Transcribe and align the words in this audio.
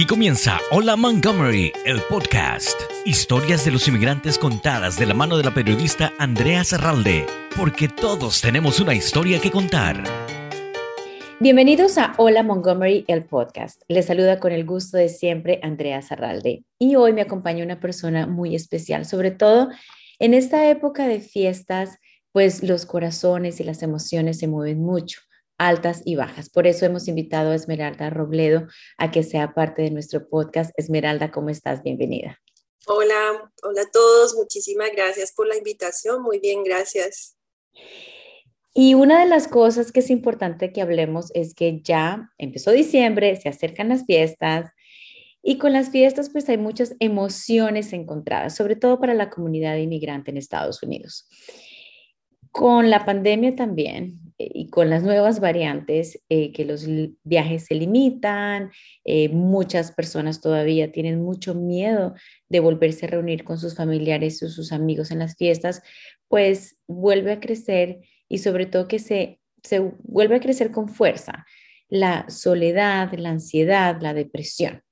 Aquí 0.00 0.06
comienza 0.06 0.58
Hola 0.70 0.96
Montgomery, 0.96 1.74
el 1.84 2.00
podcast. 2.08 2.80
Historias 3.04 3.66
de 3.66 3.70
los 3.70 3.86
inmigrantes 3.86 4.38
contadas 4.38 4.98
de 4.98 5.04
la 5.04 5.12
mano 5.12 5.36
de 5.36 5.44
la 5.44 5.52
periodista 5.52 6.14
Andrea 6.18 6.64
Serralde, 6.64 7.26
porque 7.54 7.86
todos 7.86 8.40
tenemos 8.40 8.80
una 8.80 8.94
historia 8.94 9.42
que 9.42 9.50
contar. 9.50 10.02
Bienvenidos 11.38 11.98
a 11.98 12.14
Hola 12.16 12.42
Montgomery, 12.42 13.04
el 13.08 13.26
podcast. 13.26 13.82
Les 13.88 14.06
saluda 14.06 14.40
con 14.40 14.52
el 14.52 14.64
gusto 14.64 14.96
de 14.96 15.10
siempre 15.10 15.60
Andrea 15.62 16.00
Serralde. 16.00 16.64
Y 16.78 16.96
hoy 16.96 17.12
me 17.12 17.20
acompaña 17.20 17.62
una 17.62 17.78
persona 17.78 18.26
muy 18.26 18.54
especial, 18.54 19.04
sobre 19.04 19.32
todo 19.32 19.68
en 20.18 20.32
esta 20.32 20.70
época 20.70 21.08
de 21.08 21.20
fiestas, 21.20 21.98
pues 22.32 22.62
los 22.62 22.86
corazones 22.86 23.60
y 23.60 23.64
las 23.64 23.82
emociones 23.82 24.38
se 24.38 24.48
mueven 24.48 24.80
mucho 24.80 25.20
altas 25.60 26.00
y 26.06 26.16
bajas. 26.16 26.48
Por 26.48 26.66
eso 26.66 26.86
hemos 26.86 27.06
invitado 27.06 27.50
a 27.50 27.54
Esmeralda 27.54 28.08
Robledo 28.08 28.66
a 28.96 29.10
que 29.10 29.22
sea 29.22 29.52
parte 29.52 29.82
de 29.82 29.90
nuestro 29.90 30.26
podcast. 30.26 30.72
Esmeralda, 30.76 31.30
¿cómo 31.30 31.50
estás? 31.50 31.82
Bienvenida. 31.82 32.40
Hola, 32.86 33.52
hola 33.62 33.82
a 33.82 33.90
todos. 33.92 34.34
Muchísimas 34.34 34.90
gracias 34.92 35.32
por 35.32 35.46
la 35.46 35.58
invitación. 35.58 36.22
Muy 36.22 36.40
bien, 36.40 36.64
gracias. 36.64 37.36
Y 38.72 38.94
una 38.94 39.20
de 39.20 39.28
las 39.28 39.48
cosas 39.48 39.92
que 39.92 40.00
es 40.00 40.08
importante 40.08 40.72
que 40.72 40.80
hablemos 40.80 41.30
es 41.34 41.54
que 41.54 41.82
ya 41.82 42.30
empezó 42.38 42.70
diciembre, 42.70 43.36
se 43.36 43.50
acercan 43.50 43.90
las 43.90 44.06
fiestas 44.06 44.70
y 45.42 45.58
con 45.58 45.74
las 45.74 45.90
fiestas 45.90 46.30
pues 46.30 46.48
hay 46.48 46.56
muchas 46.56 46.94
emociones 47.00 47.92
encontradas, 47.92 48.56
sobre 48.56 48.76
todo 48.76 48.98
para 48.98 49.12
la 49.12 49.28
comunidad 49.28 49.76
inmigrante 49.76 50.30
en 50.30 50.38
Estados 50.38 50.82
Unidos. 50.82 51.28
Con 52.50 52.88
la 52.88 53.04
pandemia 53.04 53.54
también 53.54 54.29
y 54.52 54.70
con 54.70 54.90
las 54.90 55.02
nuevas 55.02 55.40
variantes, 55.40 56.22
eh, 56.28 56.52
que 56.52 56.64
los 56.64 56.86
viajes 57.24 57.66
se 57.66 57.74
limitan, 57.74 58.70
eh, 59.04 59.28
muchas 59.28 59.92
personas 59.92 60.40
todavía 60.40 60.92
tienen 60.92 61.22
mucho 61.22 61.54
miedo 61.54 62.14
de 62.48 62.60
volverse 62.60 63.06
a 63.06 63.10
reunir 63.10 63.44
con 63.44 63.58
sus 63.58 63.74
familiares 63.74 64.42
o 64.42 64.48
sus 64.48 64.72
amigos 64.72 65.10
en 65.10 65.18
las 65.18 65.36
fiestas, 65.36 65.82
pues 66.28 66.78
vuelve 66.86 67.32
a 67.32 67.40
crecer 67.40 68.00
y 68.28 68.38
sobre 68.38 68.66
todo 68.66 68.88
que 68.88 68.98
se, 68.98 69.40
se 69.62 69.80
vuelve 70.02 70.36
a 70.36 70.40
crecer 70.40 70.70
con 70.70 70.88
fuerza 70.88 71.44
la 71.88 72.30
soledad, 72.30 73.12
la 73.14 73.30
ansiedad, 73.30 74.00
la 74.00 74.14
depresión. 74.14 74.82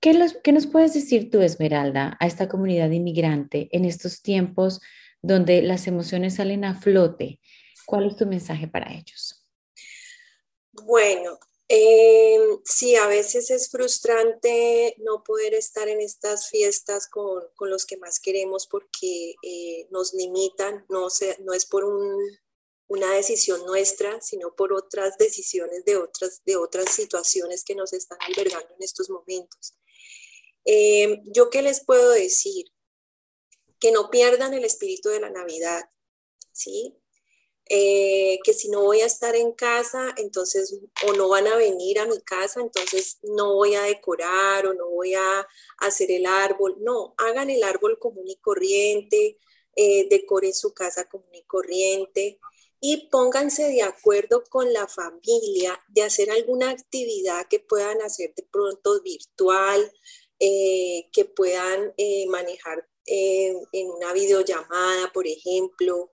¿Qué, 0.00 0.18
¿Qué, 0.42 0.52
nos 0.52 0.66
puedes 0.66 0.94
decir 0.94 1.30
tú, 1.30 1.42
Esmeralda, 1.42 2.16
a 2.20 2.26
esta 2.26 2.48
comunidad 2.48 2.90
inmigrante 2.90 3.68
en 3.72 3.84
estos 3.84 4.22
tiempos 4.22 4.80
donde 5.22 5.62
las 5.62 5.86
emociones 5.86 6.36
salen 6.36 6.64
a 6.64 6.74
flote. 6.74 7.40
¿Cuál 7.90 8.06
es 8.06 8.16
tu 8.16 8.24
mensaje 8.24 8.68
para 8.68 8.94
ellos? 8.94 9.44
Bueno, 10.70 11.40
em, 11.66 12.60
sí, 12.64 12.94
a 12.94 13.08
veces 13.08 13.50
es 13.50 13.68
frustrante 13.68 14.94
no 14.98 15.24
poder 15.24 15.54
estar 15.54 15.88
en 15.88 16.00
estas 16.00 16.48
fiestas 16.48 17.08
con, 17.08 17.42
los 17.58 17.86
que 17.86 17.96
más 17.96 18.20
queremos 18.20 18.68
porque 18.68 19.34
eh, 19.42 19.88
nos 19.90 20.14
limitan, 20.14 20.86
no, 20.88 21.08
no 21.40 21.52
es 21.52 21.66
por 21.66 21.84
una 22.86 23.12
decisión 23.12 23.66
nuestra, 23.66 24.20
sino 24.20 24.54
por 24.54 24.72
otras 24.72 25.18
decisiones 25.18 25.84
de 25.84 25.96
otras, 25.96 26.42
de 26.44 26.54
otras 26.54 26.92
situaciones 26.92 27.64
que 27.64 27.74
nos 27.74 27.92
están 27.92 28.18
albergando 28.20 28.72
en 28.72 28.84
estos 28.84 29.10
momentos. 29.10 29.74
Em, 30.64 31.24
¿Yo 31.26 31.50
qué 31.50 31.62
les 31.62 31.84
puedo 31.84 32.10
decir? 32.10 32.66
que 33.80 33.90
no 33.92 34.10
pierdan 34.10 34.52
el 34.52 34.64
espíritu 34.64 35.08
de 35.08 35.20
la 35.20 35.30
Navidad, 35.30 35.88
¿sí? 36.52 36.99
Eh, 37.72 38.40
que 38.42 38.52
si 38.52 38.68
no 38.68 38.82
voy 38.82 39.00
a 39.00 39.06
estar 39.06 39.36
en 39.36 39.52
casa, 39.52 40.12
entonces, 40.16 40.76
o 41.06 41.12
no 41.12 41.28
van 41.28 41.46
a 41.46 41.54
venir 41.54 42.00
a 42.00 42.06
mi 42.06 42.20
casa, 42.20 42.60
entonces 42.60 43.18
no 43.22 43.54
voy 43.54 43.76
a 43.76 43.82
decorar 43.82 44.66
o 44.66 44.74
no 44.74 44.90
voy 44.90 45.14
a 45.14 45.46
hacer 45.78 46.10
el 46.10 46.26
árbol. 46.26 46.78
No, 46.80 47.14
hagan 47.16 47.48
el 47.48 47.62
árbol 47.62 47.96
común 48.00 48.26
y 48.26 48.36
corriente, 48.40 49.38
eh, 49.76 50.08
decoren 50.10 50.52
su 50.52 50.74
casa 50.74 51.08
común 51.08 51.32
y 51.32 51.44
corriente 51.44 52.40
y 52.80 53.08
pónganse 53.08 53.68
de 53.68 53.82
acuerdo 53.82 54.42
con 54.50 54.72
la 54.72 54.88
familia 54.88 55.80
de 55.88 56.02
hacer 56.02 56.30
alguna 56.32 56.70
actividad 56.70 57.46
que 57.48 57.60
puedan 57.60 58.02
hacer 58.02 58.34
de 58.34 58.42
pronto 58.50 59.00
virtual, 59.02 59.92
eh, 60.40 61.08
que 61.12 61.24
puedan 61.24 61.94
manejar 62.28 62.88
en 63.06 63.90
una 63.90 64.12
videollamada, 64.12 65.12
por 65.12 65.26
ejemplo, 65.28 66.12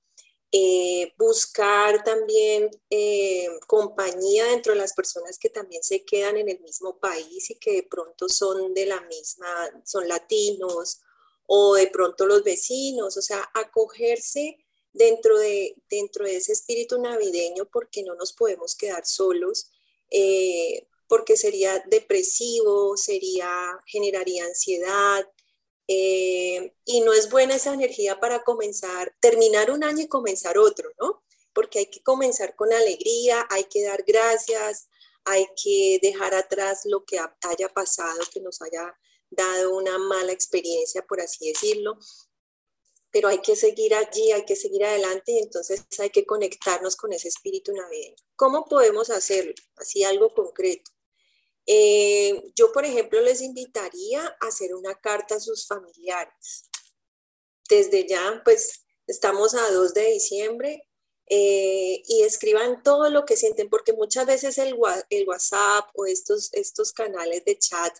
eh, 0.59 1.13
buscar 1.19 2.03
también 2.03 2.72
eh, 2.90 3.47
compañía 3.68 4.45
dentro 4.45 4.73
de 4.73 4.79
las 4.79 4.94
personas 4.94 5.38
que 5.38 5.50
también 5.50 5.84
se 5.84 6.03
quedan 6.03 6.35
en 6.38 6.50
el 6.50 6.59
mismo 6.62 6.97
país 6.97 7.51
y 7.51 7.59
que 7.59 7.73
de 7.73 7.84
pronto 7.84 8.28
son 8.28 8.73
de 8.73 8.88
la 8.88 9.00
misma, 9.01 9.47
son 9.85 10.07
latinos 10.07 11.01
o 11.45 11.75
de 11.75 11.88
pronto 11.88 12.25
los 12.25 12.44
vecinos, 12.44 13.18
o 13.18 13.22
sea, 13.22 13.47
acogerse 13.53 14.57
dentro 14.94 15.38
de, 15.38 15.75
dentro 15.91 16.25
de 16.25 16.38
ese 16.38 16.53
espíritu 16.53 17.00
navideño 17.00 17.69
porque 17.72 18.01
no 18.01 18.16
nos 18.16 18.34
podemos 18.34 18.75
quedar 18.75 19.06
solos, 19.06 19.69
eh, 20.09 20.88
porque 21.07 21.38
sería 21.38 21.84
depresivo, 21.88 22.97
sería, 22.97 23.79
generaría 23.85 24.45
ansiedad, 24.45 25.24
eh, 25.87 26.73
y 26.83 27.01
no 27.01 27.13
es 27.13 27.29
buena 27.29 27.55
esa 27.55 27.73
energía 27.73 28.19
para 28.19 28.43
comenzar, 28.43 29.15
terminar 29.21 29.71
un 29.71 29.83
año 29.83 30.03
y 30.03 30.07
comenzar 30.07 30.57
otro, 30.57 30.91
¿no? 30.99 31.23
Porque 31.53 31.79
hay 31.79 31.85
que 31.87 32.03
comenzar 32.03 32.55
con 32.55 32.73
alegría, 32.73 33.47
hay 33.49 33.63
que 33.65 33.83
dar 33.83 34.03
gracias, 34.05 34.89
hay 35.23 35.47
que 35.61 35.99
dejar 36.01 36.33
atrás 36.33 36.81
lo 36.85 37.05
que 37.05 37.19
haya 37.19 37.69
pasado, 37.69 38.19
que 38.33 38.41
nos 38.41 38.61
haya 38.61 38.97
dado 39.29 39.75
una 39.75 39.97
mala 39.97 40.31
experiencia, 40.31 41.05
por 41.05 41.21
así 41.21 41.47
decirlo. 41.49 41.97
Pero 43.09 43.29
hay 43.29 43.39
que 43.39 43.55
seguir 43.55 43.95
allí, 43.95 44.31
hay 44.31 44.45
que 44.45 44.55
seguir 44.55 44.83
adelante 44.83 45.31
y 45.31 45.39
entonces 45.39 45.85
hay 45.99 46.09
que 46.09 46.25
conectarnos 46.25 46.97
con 46.97 47.13
ese 47.13 47.29
espíritu 47.29 47.73
navideño. 47.73 48.15
¿Cómo 48.35 48.65
podemos 48.65 49.09
hacerlo? 49.09 49.53
Así 49.77 50.03
algo 50.03 50.33
concreto. 50.33 50.91
Eh, 51.69 52.53
yo, 52.55 52.72
por 52.72 52.85
ejemplo, 52.85 53.19
les 53.22 53.41
invitaría 53.41 54.25
a 54.25 54.47
hacer 54.47 54.73
una 54.73 54.95
carta 54.95 55.35
a 55.35 55.39
sus 55.41 55.67
familiares. 55.67 56.69
Desde 57.69 58.07
ya, 58.07 58.41
pues 58.45 58.85
estamos 59.05 59.53
a 59.53 59.69
2 59.72 59.94
de 59.94 60.11
diciembre 60.11 60.88
eh, 61.29 62.01
y 62.06 62.23
escriban 62.23 62.81
todo 62.83 63.09
lo 63.09 63.25
que 63.25 63.35
sienten, 63.35 63.69
porque 63.69 63.91
muchas 63.91 64.25
veces 64.25 64.57
el, 64.57 64.75
WhatsApp 64.75 65.89
o 65.94 66.06
estos, 66.06 66.53
estos 66.53 66.94
canales 66.94 67.44
de 67.44 67.57
chat 67.57 67.94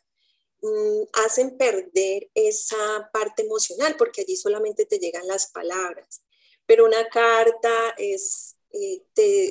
mm, 0.62 1.02
hacen 1.26 1.58
perder 1.58 2.30
esa 2.34 3.10
parte 3.12 3.44
emocional, 3.44 3.96
porque 3.98 4.22
allí 4.22 4.38
solamente 4.38 4.86
te 4.86 4.98
llegan 4.98 5.28
las 5.28 5.52
palabras. 5.52 6.24
Pero 6.66 6.86
una 6.86 7.10
carta 7.10 7.96
es, 7.98 8.56
eh, 8.72 9.04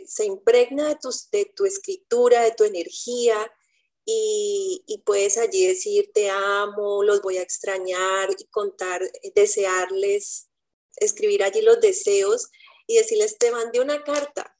se 0.06 0.24
impregna 0.24 0.88
de 0.88 0.96
de 1.32 1.44
tu 1.54 1.66
escritura, 1.66 2.40
de 2.42 2.52
tu 2.52 2.64
energía, 2.64 3.52
y, 4.08 5.02
puedes 5.04 5.36
allí 5.36 5.66
decir 5.66 6.10
te 6.14 6.30
amo, 6.30 7.02
los 7.02 7.22
voy 7.22 7.38
a 7.38 7.42
extrañar 7.42 8.30
y 8.38 8.46
contar, 8.46 9.02
eh, 9.02 9.32
desearles, 9.34 10.48
escribir 10.96 11.42
allí 11.42 11.60
los 11.60 11.80
deseos 11.80 12.48
y 12.86 12.96
decirles 12.96 13.36
te 13.38 13.50
mandé 13.50 13.80
una 13.80 14.02
carta. 14.04 14.56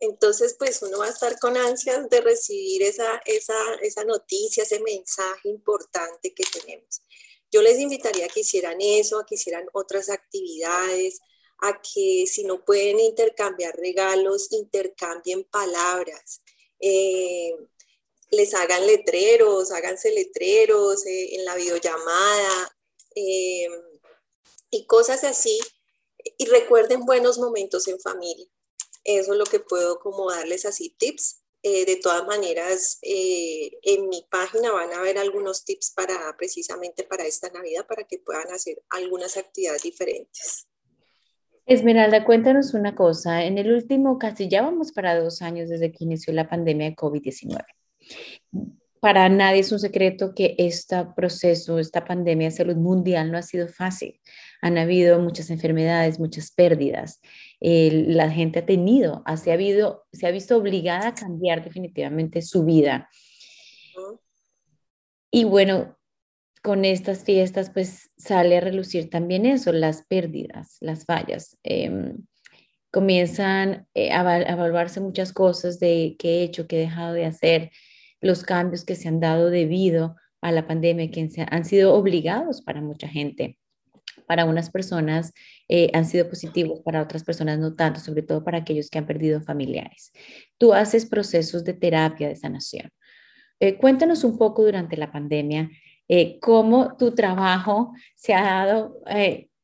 Entonces, 0.00 0.56
pues 0.58 0.82
uno 0.82 0.98
va 0.98 1.06
a 1.06 1.10
estar 1.10 1.38
con 1.38 1.56
ansias 1.56 2.08
de 2.08 2.20
recibir 2.20 2.82
esa, 2.82 3.20
esa, 3.26 3.74
esa 3.82 4.04
noticia, 4.04 4.62
ese 4.62 4.80
mensaje 4.80 5.48
importante 5.48 6.32
que 6.34 6.44
tenemos. 6.44 7.02
Yo 7.50 7.62
les 7.62 7.78
invitaría 7.78 8.26
a 8.26 8.28
que 8.28 8.40
hicieran 8.40 8.78
eso, 8.80 9.18
a 9.18 9.26
que 9.26 9.34
hicieran 9.34 9.66
otras 9.72 10.08
actividades, 10.10 11.20
a 11.58 11.80
que 11.82 12.24
si 12.26 12.44
no 12.44 12.64
pueden 12.64 13.00
intercambiar 13.00 13.76
regalos, 13.76 14.52
intercambien 14.52 15.44
palabras. 15.44 16.42
Eh, 16.80 17.54
les 18.40 18.54
hagan 18.54 18.86
letreros, 18.86 19.70
háganse 19.70 20.10
letreros 20.12 21.04
eh, 21.06 21.34
en 21.34 21.44
la 21.44 21.54
videollamada 21.56 22.74
eh, 23.14 23.68
y 24.70 24.86
cosas 24.86 25.24
así. 25.24 25.58
Y 26.38 26.46
recuerden 26.46 27.04
buenos 27.04 27.38
momentos 27.38 27.86
en 27.88 28.00
familia. 28.00 28.46
Eso 29.04 29.32
es 29.32 29.38
lo 29.38 29.44
que 29.44 29.60
puedo 29.60 30.00
como 30.00 30.30
darles 30.30 30.64
así 30.64 30.94
tips. 30.98 31.42
Eh, 31.62 31.84
de 31.84 31.96
todas 31.96 32.26
maneras, 32.26 32.98
en 33.02 34.08
mi 34.08 34.26
página 34.30 34.72
van 34.72 34.94
a 34.94 35.02
ver 35.02 35.18
algunos 35.18 35.66
tips 35.66 35.92
para 35.94 36.34
precisamente 36.38 37.04
para 37.04 37.26
esta 37.26 37.50
Navidad, 37.50 37.86
para 37.86 38.04
que 38.04 38.18
puedan 38.18 38.50
hacer 38.50 38.82
algunas 38.88 39.36
actividades 39.36 39.82
diferentes. 39.82 40.66
Esmeralda, 41.66 42.24
cuéntanos 42.24 42.72
una 42.72 42.94
cosa. 42.94 43.44
En 43.44 43.58
el 43.58 43.70
último, 43.70 44.18
casi 44.18 44.48
ya 44.48 44.62
vamos 44.62 44.92
para 44.92 45.20
dos 45.22 45.42
años 45.42 45.68
desde 45.68 45.92
que 45.92 46.04
inició 46.04 46.32
la 46.32 46.48
pandemia 46.48 46.88
de 46.88 46.96
COVID-19. 46.96 47.62
Para 49.00 49.28
nadie 49.30 49.60
es 49.60 49.72
un 49.72 49.78
secreto 49.78 50.34
que 50.34 50.54
este 50.58 50.96
proceso, 51.16 51.78
esta 51.78 52.04
pandemia 52.04 52.48
de 52.48 52.56
salud 52.56 52.76
mundial 52.76 53.32
no 53.32 53.38
ha 53.38 53.42
sido 53.42 53.66
fácil. 53.66 54.20
Han 54.60 54.76
habido 54.76 55.18
muchas 55.20 55.48
enfermedades, 55.50 56.20
muchas 56.20 56.50
pérdidas. 56.50 57.20
la 57.60 58.30
gente 58.30 58.58
ha 58.58 58.66
tenido, 58.66 59.22
se 59.42 59.50
ha, 59.50 59.54
habido, 59.54 60.04
se 60.12 60.26
ha 60.26 60.30
visto 60.30 60.56
obligada 60.56 61.08
a 61.08 61.14
cambiar 61.14 61.64
definitivamente 61.64 62.42
su 62.42 62.64
vida. 62.64 63.08
Y 65.30 65.44
bueno, 65.44 65.96
con 66.62 66.84
estas 66.84 67.24
fiestas 67.24 67.70
pues 67.70 68.10
sale 68.16 68.58
a 68.58 68.60
relucir 68.60 69.08
también 69.08 69.46
eso, 69.46 69.72
las 69.72 70.04
pérdidas, 70.06 70.76
las 70.80 71.04
fallas. 71.04 71.56
Em, 71.62 72.18
comienzan 72.90 73.86
eh, 73.94 74.10
a, 74.12 74.40
evaluarse 74.42 75.00
muchas 75.00 75.32
cosas 75.32 75.78
de 75.78 76.16
qué 76.18 76.40
he 76.40 76.42
hecho, 76.42 76.66
qué 76.66 76.76
he 76.76 76.80
dejado 76.80 77.14
de 77.14 77.24
hacer, 77.24 77.70
los 78.20 78.42
cambios 78.42 78.84
que 78.84 78.96
se 78.96 79.08
han 79.08 79.20
dado 79.20 79.50
debido 79.50 80.16
a 80.40 80.52
la 80.52 80.66
pandemia, 80.66 81.10
que 81.10 81.28
han 81.50 81.64
sido 81.64 81.94
obligados 81.94 82.62
para 82.62 82.80
mucha 82.80 83.08
gente. 83.08 83.58
Para 84.26 84.44
unas 84.44 84.70
personas 84.70 85.32
eh, 85.68 85.90
han 85.92 86.06
sido 86.06 86.28
positivos, 86.28 86.80
para 86.84 87.02
otras 87.02 87.24
personas 87.24 87.58
no 87.58 87.74
tanto, 87.74 88.00
sobre 88.00 88.22
todo 88.22 88.44
para 88.44 88.58
aquellos 88.58 88.88
que 88.88 88.98
han 88.98 89.06
perdido 89.06 89.40
familiares. 89.40 90.12
Tú 90.56 90.72
haces 90.72 91.06
procesos 91.06 91.64
de 91.64 91.74
terapia 91.74 92.28
de 92.28 92.36
sanación. 92.36 92.90
Eh, 93.58 93.76
cuéntanos 93.76 94.24
un 94.24 94.38
poco 94.38 94.64
durante 94.64 94.96
la 94.96 95.12
pandemia 95.12 95.70
cómo 96.40 96.96
tu 96.96 97.14
trabajo 97.14 97.92
se 98.16 98.34
ha 98.34 98.42
dado 98.42 99.00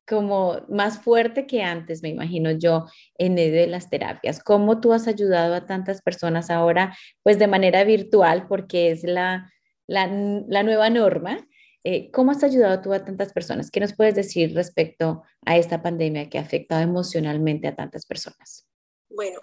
como 0.07 0.61
más 0.69 1.03
fuerte 1.03 1.47
que 1.47 1.63
antes, 1.63 2.03
me 2.03 2.09
imagino 2.09 2.51
yo, 2.53 2.87
en 3.19 3.35
medio 3.35 3.61
de 3.61 3.67
las 3.67 3.91
terapias. 3.91 4.43
¿Cómo 4.43 4.81
tú 4.81 4.93
has 4.93 5.09
ayudado 5.09 5.55
a 5.55 5.67
tantas 5.67 6.01
personas 6.03 6.51
ahora, 6.51 6.97
pues 7.23 7.39
de 7.39 7.49
manera 7.49 7.85
virtual, 7.85 8.47
porque 8.49 8.91
es 8.91 9.03
la, 9.03 9.53
la, 9.87 10.07
nueva 10.07 10.91
norma? 10.91 11.47
Eh, 11.85 12.11
¿Cómo 12.13 12.31
has 12.31 12.43
ayudado 12.45 12.81
tú 12.81 12.93
a 12.93 13.05
tantas 13.05 13.33
personas? 13.33 13.71
¿Qué 13.71 13.81
nos 13.81 13.95
puedes 13.95 14.15
decir 14.15 14.55
respecto 14.55 15.23
a 15.45 15.57
esta 15.57 15.83
pandemia 15.83 16.29
que 16.29 16.39
ha 16.39 16.43
afectado 16.43 16.83
emocionalmente 16.83 17.69
a 17.69 17.77
tantas 17.77 18.07
personas? 18.07 18.67
Bueno, 19.09 19.39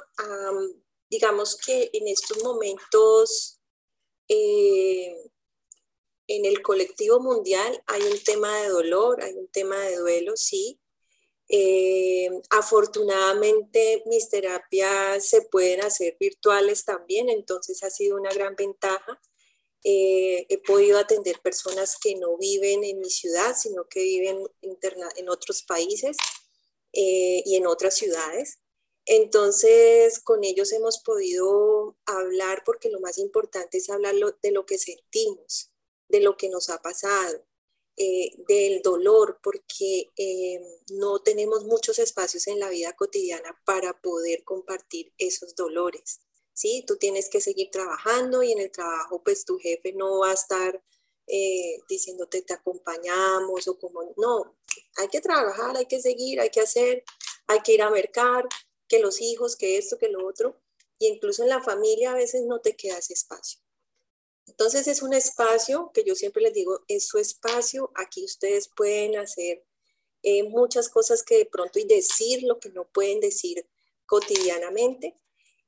digamos 1.10 1.58
que 1.58 1.90
en 1.94 2.08
estos 2.08 2.44
momentos 2.44 3.62
eh, 4.28 5.16
en 6.28 6.46
el 6.46 6.62
colectivo 6.62 7.20
mundial 7.20 7.84
hay 7.88 8.02
un 8.04 8.20
tema 8.24 8.62
de 8.62 8.70
dolor, 8.70 9.24
hay 9.24 9.34
un 9.34 9.48
tema 9.48 9.78
de 9.80 9.98
duelo, 9.98 10.36
sí. 10.36 10.80
Eh, 11.50 12.30
afortunadamente 12.50 14.02
mis 14.06 14.30
terapias 14.30 15.28
se 15.28 15.42
pueden 15.42 15.82
hacer 15.82 16.16
virtuales 16.20 16.86
también, 16.86 17.30
entonces 17.30 17.84
ha 17.84 17.90
sido 17.90 18.18
una 18.18 18.34
gran 18.34 18.56
ventaja. 18.56 19.22
Eh, 19.84 20.46
he 20.48 20.58
podido 20.60 20.98
atender 20.98 21.42
personas 21.42 21.98
que 22.02 22.16
no 22.16 22.38
viven 22.38 22.86
en 22.86 23.00
mi 23.00 23.10
ciudad, 23.10 23.56
sino 23.58 23.88
que 23.90 24.02
viven 24.02 24.40
en 24.62 25.30
otros 25.30 25.64
países 25.64 26.16
eh, 26.94 27.44
y 27.46 27.58
en 27.58 27.68
otras 27.68 27.96
ciudades. 27.96 28.60
Entonces, 29.06 30.22
con 30.22 30.46
ellos 30.46 30.72
hemos 30.72 31.00
podido 31.00 31.98
hablar 32.06 32.64
porque 32.66 32.90
lo 32.90 33.02
más 33.02 33.18
importante 33.18 33.78
es 33.80 33.90
hablar 33.90 34.16
de 34.42 34.52
lo 34.52 34.66
que 34.66 34.78
sentimos 34.78 35.73
de 36.14 36.22
lo 36.22 36.38
que 36.38 36.48
nos 36.48 36.70
ha 36.70 36.80
pasado, 36.80 37.44
eh, 37.98 38.32
del 38.48 38.84
dolor, 38.84 39.40
porque 39.42 40.12
eh, 40.16 40.62
no 40.92 41.24
tenemos 41.24 41.66
muchos 41.66 41.98
espacios 41.98 42.46
en 42.48 42.60
la 42.60 42.70
vida 42.70 42.96
cotidiana 42.96 43.60
para 43.66 44.00
poder 44.00 44.44
compartir 44.44 45.12
esos 45.18 45.56
dolores. 45.56 46.22
¿sí? 46.54 46.84
Tú 46.88 46.98
tienes 46.98 47.30
que 47.30 47.42
seguir 47.42 47.72
trabajando 47.72 48.44
y 48.44 48.52
en 48.52 48.60
el 48.60 48.72
trabajo 48.72 49.24
pues 49.24 49.44
tu 49.44 49.58
jefe 49.58 49.94
no 49.94 50.20
va 50.20 50.30
a 50.30 50.34
estar 50.34 50.84
eh, 51.26 51.80
diciéndote 51.90 52.44
te 52.44 52.54
acompañamos 52.54 53.68
o 53.68 53.80
como, 53.80 54.14
no, 54.18 54.56
hay 54.98 55.08
que 55.08 55.22
trabajar, 55.22 55.78
hay 55.78 55.88
que 55.88 56.00
seguir, 56.00 56.40
hay 56.40 56.52
que 56.52 56.62
hacer, 56.62 57.04
hay 57.48 57.62
que 57.62 57.74
ir 57.74 57.82
a 57.82 57.90
mercar, 57.90 58.48
que 58.88 59.00
los 59.00 59.20
hijos, 59.20 59.56
que 59.56 59.78
esto, 59.80 59.98
que 59.98 60.10
lo 60.10 60.28
otro. 60.28 60.62
Y 61.00 61.08
incluso 61.08 61.42
en 61.42 61.50
la 61.50 61.64
familia 61.64 62.12
a 62.12 62.16
veces 62.16 62.44
no 62.44 62.60
te 62.62 62.76
queda 62.76 63.00
ese 63.00 63.14
espacio. 63.14 63.63
Entonces 64.48 64.88
es 64.88 65.02
un 65.02 65.14
espacio 65.14 65.92
que 65.94 66.04
yo 66.04 66.16
siempre 66.16 66.44
les 66.44 66.54
digo, 66.54 66.82
es 66.88 67.08
su 67.08 67.18
espacio, 67.18 67.92
aquí 67.96 68.24
ustedes 68.26 68.68
pueden 68.68 69.18
hacer 69.18 69.64
eh, 70.22 70.44
muchas 70.44 70.90
cosas 70.90 71.24
que 71.24 71.38
de 71.38 71.46
pronto 71.46 71.80
y 71.80 71.86
decir 71.86 72.44
lo 72.44 72.60
que 72.60 72.70
no 72.70 72.86
pueden 72.86 73.20
decir 73.20 73.68
cotidianamente. 74.06 75.16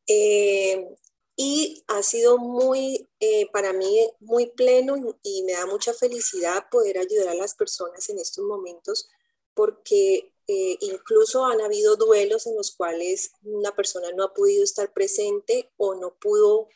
Eh, 0.07 0.95
y 1.37 1.83
ha 1.87 2.01
sido 2.01 2.37
muy, 2.37 3.09
eh, 3.19 3.49
para 3.51 3.73
mí, 3.73 4.09
muy 4.19 4.47
pleno 4.47 4.95
y, 4.95 5.39
y, 5.39 5.43
me 5.43 5.51
da 5.53 5.65
mucha 5.65 5.93
felicidad 5.93 6.69
poder 6.71 6.97
ayudar 6.97 7.29
a 7.29 7.35
las 7.35 7.55
personas 7.55 8.07
en 8.09 8.19
estos 8.19 8.45
momentos 8.45 9.09
porque 9.53 10.31
incluso 10.47 11.43
han 11.43 11.59
habido 11.61 11.95
duelos 11.95 12.45
en 12.45 12.55
los 12.55 12.71
cuales 12.71 13.31
una 13.41 13.75
persona 13.75 14.11
no 14.11 14.23
ha 14.23 14.33
podido 14.33 14.63
estar 14.63 14.93
presente 14.93 15.71
o 15.77 15.95
no 15.95 16.13
pudo 16.19 16.67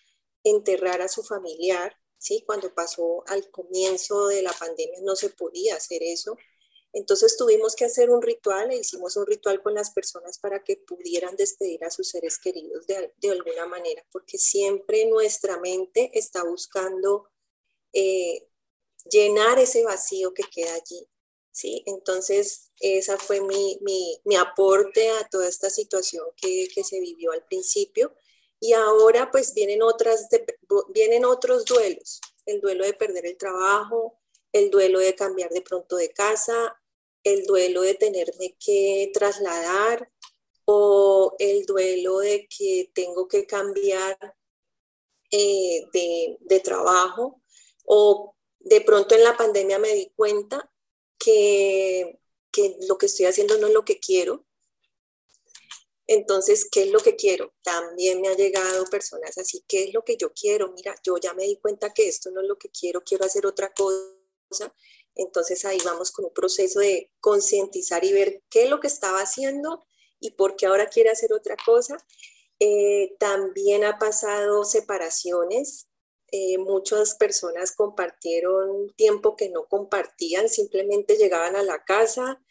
enterrar 0.50 1.02
a 1.02 1.08
su 1.08 1.24
familiar, 1.24 1.96
¿sí? 2.18 2.44
Cuando 2.46 2.74
pasó 2.74 3.24
al 3.28 3.50
comienzo 3.50 4.28
de 4.28 4.42
la 4.42 4.54
pandemia 4.54 5.00
no 5.02 5.16
se 5.16 5.30
podía 5.30 5.76
hacer 5.76 6.04
eso. 6.04 6.38
Entonces 6.92 7.38
tuvimos 7.38 7.76
que 7.76 7.86
hacer 7.86 8.10
un 8.10 8.22
ritual 8.22 8.72
e 8.72 8.78
hicimos 8.78 9.16
un 9.16 9.28
ritual 9.28 9.62
con 9.62 9.76
las 9.76 9.92
personas 9.92 10.40
para 10.40 10.64
que 10.64 10.78
pudieran 10.78 11.36
despedir 11.36 11.84
a 11.84 11.92
sus 11.92 12.10
seres 12.10 12.40
queridos 12.40 12.88
de, 12.88 13.30
alguna 13.30 13.68
manera, 13.68 14.04
porque 14.12 14.38
siempre 14.40 15.06
nuestra 15.06 15.60
mente 15.60 16.10
está 16.14 16.44
buscando 16.44 17.30
eh, 17.94 18.48
llenar 19.10 19.60
ese 19.60 19.84
vacío 19.84 20.34
que 20.34 20.44
queda 20.44 20.74
allí. 20.74 21.08
¿sí? 21.52 21.84
Entonces, 21.86 22.72
esa 22.80 23.18
fue 23.18 23.42
mi, 23.42 23.78
mi, 23.82 24.20
mi 24.26 24.36
aporte 24.36 25.10
a 25.10 25.28
toda 25.30 25.48
esta 25.48 25.70
situación 25.70 26.26
que, 26.38 26.70
que 26.74 26.84
se 26.84 27.00
vivió 27.00 27.32
al 27.32 27.46
principio 27.46 28.16
y 28.60 28.74
ahora 28.74 29.32
pues 29.32 29.54
vienen, 29.54 29.82
otras 29.82 30.28
vienen 30.94 31.26
otros 31.26 31.66
duelos, 31.66 32.20
el 32.46 32.60
duelo 32.62 32.86
de 32.86 32.94
perder 32.94 33.26
el 33.26 33.38
trabajo, 33.38 34.20
el 34.52 34.70
duelo 34.70 35.00
de 35.00 35.16
cambiar 35.16 35.50
de 35.52 35.62
pronto 35.62 35.96
de 35.96 36.10
casa, 36.10 36.80
el 37.24 37.46
duelo 37.46 37.82
de 37.82 37.96
tenerme 37.96 38.56
que 38.60 39.12
trasladar 39.14 40.10
o 40.66 41.36
el 41.40 41.66
duelo 41.66 42.20
de 42.20 42.48
que 42.48 42.92
tengo 42.94 43.28
que 43.28 43.46
cambiar 43.46 44.18
eh, 45.32 45.86
de, 45.94 46.38
de 46.42 46.60
trabajo 46.60 47.42
o 47.86 48.36
de 48.60 48.82
pronto 48.82 49.16
en 49.16 49.24
la 49.24 49.38
pandemia 49.38 49.80
me 49.80 49.94
di 49.94 50.12
cuenta 50.16 50.72
que, 51.18 52.20
que 52.52 52.78
lo 52.88 52.98
que 52.98 53.06
estoy 53.06 53.26
haciendo 53.26 53.58
no 53.58 53.68
es 53.68 53.74
lo 53.74 53.86
que 53.86 54.00
quiero 54.00 54.46
entonces, 56.12 56.68
¿qué 56.72 56.82
es 56.82 56.92
lo 56.92 56.98
que 57.02 57.16
quiero? 57.16 57.54
También 57.62 58.20
me 58.20 58.30
ha 58.30 58.36
llegado 58.36 58.84
personas 58.86 59.38
así, 59.38 59.64
¿qué 59.68 59.84
es 59.84 59.94
lo 59.94 60.04
que 60.04 60.18
yo 60.18 60.34
quiero? 60.34 60.72
Mira, 60.72 60.96
yo 61.04 61.18
ya 61.18 61.36
me 61.36 61.44
di 61.44 61.58
cuenta 61.58 61.94
que 61.94 62.08
esto 62.08 62.32
no 62.32 62.42
es 62.42 62.48
lo 62.48 62.58
que 62.58 62.72
quiero, 62.72 63.04
quiero 63.04 63.26
hacer 63.26 63.46
otra 63.46 63.72
cosa. 63.72 64.74
Entonces 65.14 65.66
ahí 65.66 65.78
vamos 65.86 66.10
con 66.10 66.26
un 66.26 66.34
proceso 66.34 66.80
de 66.80 67.12
concientizar 67.20 68.04
y 68.04 68.12
ver 68.12 68.42
qué 68.50 68.64
es 68.64 68.72
lo 68.72 68.80
que 68.80 68.88
estaba 68.88 69.20
haciendo 69.20 69.86
y 70.20 70.32
por 70.32 70.56
qué 70.56 70.66
ahora 70.66 70.88
quiere 70.90 71.12
hacer 71.12 71.32
otra 71.32 71.56
cosa. 71.64 72.04
Eh, 72.60 73.16
también 73.20 73.84
ha 73.84 74.00
pasado 74.00 74.64
separaciones. 74.64 75.90
Eh, 76.32 76.58
muchas 76.58 77.14
personas 77.18 77.72
compartieron 77.76 78.92
tiempo 78.96 79.36
que 79.36 79.50
no 79.50 79.68
compartían, 79.68 80.50
simplemente 80.50 81.18
llegaban 81.18 81.56
a 81.56 81.62
la 81.62 81.84
casa, 81.84 82.42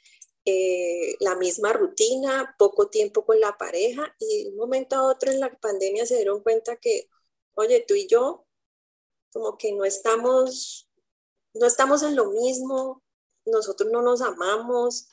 eh, 0.51 1.17
la 1.21 1.37
misma 1.37 1.75
rutina, 1.75 2.55
poco 2.59 2.89
tiempo 2.89 3.27
con 3.27 3.39
la 3.39 3.59
pareja 3.59 4.17
y 4.19 4.45
de 4.45 4.51
un 4.51 4.57
momento 4.57 4.97
a 4.97 5.03
otro 5.03 5.31
en 5.31 5.41
la 5.41 5.51
pandemia 5.61 6.07
se 6.07 6.17
dieron 6.17 6.43
cuenta 6.43 6.77
que, 6.77 7.11
oye, 7.55 7.85
tú 7.87 7.95
y 7.95 8.07
yo 8.07 8.47
como 9.31 9.59
que 9.59 9.73
no 9.73 9.85
estamos, 9.85 10.89
no 11.53 11.67
estamos 11.67 12.03
en 12.03 12.17
lo 12.17 12.31
mismo, 12.31 13.05
nosotros 13.45 13.91
no 13.93 14.01
nos 14.01 14.23
amamos, 14.23 15.09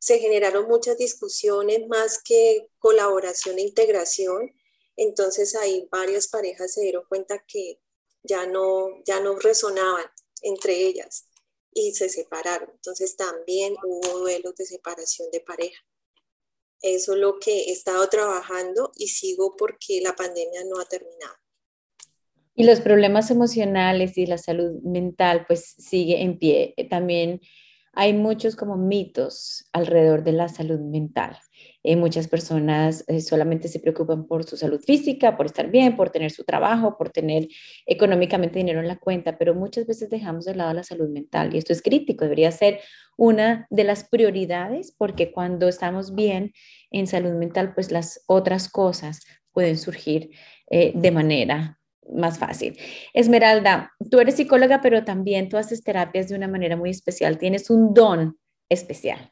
se 0.00 0.18
generaron 0.18 0.66
muchas 0.66 0.98
discusiones 0.98 1.86
más 1.86 2.20
que 2.20 2.68
colaboración 2.80 3.58
e 3.58 3.62
integración, 3.62 4.52
entonces 4.96 5.54
ahí 5.54 5.88
varias 5.92 6.26
parejas 6.26 6.74
se 6.74 6.80
dieron 6.80 7.04
cuenta 7.08 7.44
que 7.46 7.80
ya 8.24 8.44
no, 8.44 8.88
ya 9.04 9.20
no 9.20 9.36
resonaban 9.38 10.06
entre 10.42 10.74
ellas 10.74 11.29
y 11.72 11.92
se 11.92 12.08
separaron. 12.08 12.70
Entonces 12.72 13.16
también 13.16 13.74
hubo 13.84 14.20
duelos 14.20 14.54
de 14.56 14.66
separación 14.66 15.30
de 15.30 15.40
pareja. 15.40 15.80
Eso 16.82 17.12
es 17.12 17.18
lo 17.18 17.38
que 17.38 17.64
he 17.64 17.72
estado 17.72 18.08
trabajando 18.08 18.90
y 18.96 19.08
sigo 19.08 19.54
porque 19.56 20.00
la 20.00 20.14
pandemia 20.14 20.64
no 20.64 20.80
ha 20.80 20.86
terminado. 20.86 21.34
Y 22.54 22.64
los 22.64 22.80
problemas 22.80 23.30
emocionales 23.30 24.16
y 24.18 24.26
la 24.26 24.38
salud 24.38 24.82
mental 24.82 25.44
pues 25.46 25.74
sigue 25.78 26.22
en 26.22 26.38
pie. 26.38 26.74
También 26.88 27.40
hay 27.92 28.12
muchos 28.12 28.56
como 28.56 28.76
mitos 28.76 29.68
alrededor 29.72 30.24
de 30.24 30.32
la 30.32 30.48
salud 30.48 30.80
mental. 30.80 31.38
Eh, 31.82 31.96
muchas 31.96 32.28
personas 32.28 33.04
eh, 33.08 33.20
solamente 33.20 33.68
se 33.68 33.80
preocupan 33.80 34.26
por 34.26 34.44
su 34.44 34.56
salud 34.56 34.80
física, 34.80 35.36
por 35.36 35.46
estar 35.46 35.70
bien, 35.70 35.96
por 35.96 36.10
tener 36.10 36.30
su 36.30 36.44
trabajo, 36.44 36.98
por 36.98 37.10
tener 37.10 37.48
económicamente 37.86 38.58
dinero 38.58 38.80
en 38.80 38.88
la 38.88 38.98
cuenta, 38.98 39.38
pero 39.38 39.54
muchas 39.54 39.86
veces 39.86 40.10
dejamos 40.10 40.44
de 40.44 40.54
lado 40.54 40.74
la 40.74 40.82
salud 40.82 41.08
mental 41.08 41.54
y 41.54 41.58
esto 41.58 41.72
es 41.72 41.80
crítico, 41.80 42.24
debería 42.24 42.50
ser 42.52 42.80
una 43.16 43.66
de 43.70 43.84
las 43.84 44.04
prioridades 44.04 44.94
porque 44.96 45.32
cuando 45.32 45.68
estamos 45.68 46.14
bien 46.14 46.52
en 46.90 47.06
salud 47.06 47.32
mental, 47.32 47.72
pues 47.74 47.90
las 47.90 48.22
otras 48.26 48.68
cosas 48.68 49.20
pueden 49.52 49.78
surgir 49.78 50.30
eh, 50.70 50.92
de 50.94 51.10
manera 51.10 51.78
más 52.12 52.38
fácil. 52.38 52.78
Esmeralda, 53.14 53.92
tú 54.10 54.20
eres 54.20 54.36
psicóloga, 54.36 54.80
pero 54.80 55.04
también 55.04 55.48
tú 55.48 55.56
haces 55.56 55.82
terapias 55.82 56.28
de 56.28 56.36
una 56.36 56.48
manera 56.48 56.76
muy 56.76 56.90
especial. 56.90 57.38
Tienes 57.38 57.70
un 57.70 57.94
don 57.94 58.38
especial. 58.68 59.30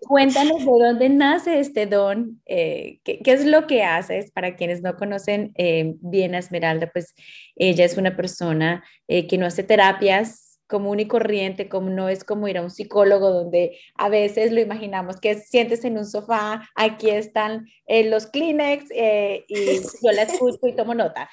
Cuéntanos 0.00 0.58
de 0.58 0.64
dónde 0.64 1.08
nace 1.08 1.60
este 1.60 1.86
don, 1.86 2.40
eh, 2.46 3.00
¿qué, 3.04 3.20
es 3.24 3.44
lo 3.46 3.66
que 3.66 3.82
haces 3.82 4.30
para 4.30 4.56
quienes 4.56 4.82
no 4.82 4.96
conocen 4.96 5.52
eh, 5.56 5.94
bien 6.00 6.34
a 6.34 6.38
Esmeralda, 6.38 6.90
pues 6.92 7.14
ella 7.56 7.84
es 7.84 7.96
una 7.96 8.16
persona 8.16 8.84
eh, 9.08 9.26
que 9.26 9.38
no 9.38 9.46
hace 9.46 9.62
terapias 9.62 10.60
común 10.66 11.00
y 11.00 11.06
corriente, 11.06 11.68
como 11.68 11.90
no 11.90 12.08
es 12.08 12.24
como 12.24 12.48
ir 12.48 12.58
a 12.58 12.62
un 12.62 12.70
psicólogo 12.70 13.30
donde 13.30 13.78
a 13.94 14.08
veces 14.08 14.50
lo 14.52 14.60
imaginamos 14.60 15.20
que 15.20 15.36
sientes 15.36 15.84
en 15.84 15.96
un 15.96 16.04
sofá, 16.04 16.68
aquí 16.74 17.08
están 17.10 17.66
los 17.86 18.26
Kleenex 18.26 18.86
y 18.90 19.54
yo 20.02 20.12
la 20.12 20.22
escucho 20.22 20.66
y 20.66 20.74
tomo 20.74 20.94
nota. 20.94 21.30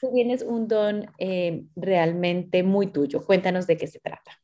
Tú 0.00 0.10
tienes 0.12 0.42
un 0.42 0.68
don 0.68 1.06
realmente 1.76 2.62
muy 2.62 2.88
tuyo. 2.88 3.24
Cuéntanos 3.24 3.66
de 3.66 3.78
qué 3.78 3.86
se 3.86 4.00
trata. 4.00 4.41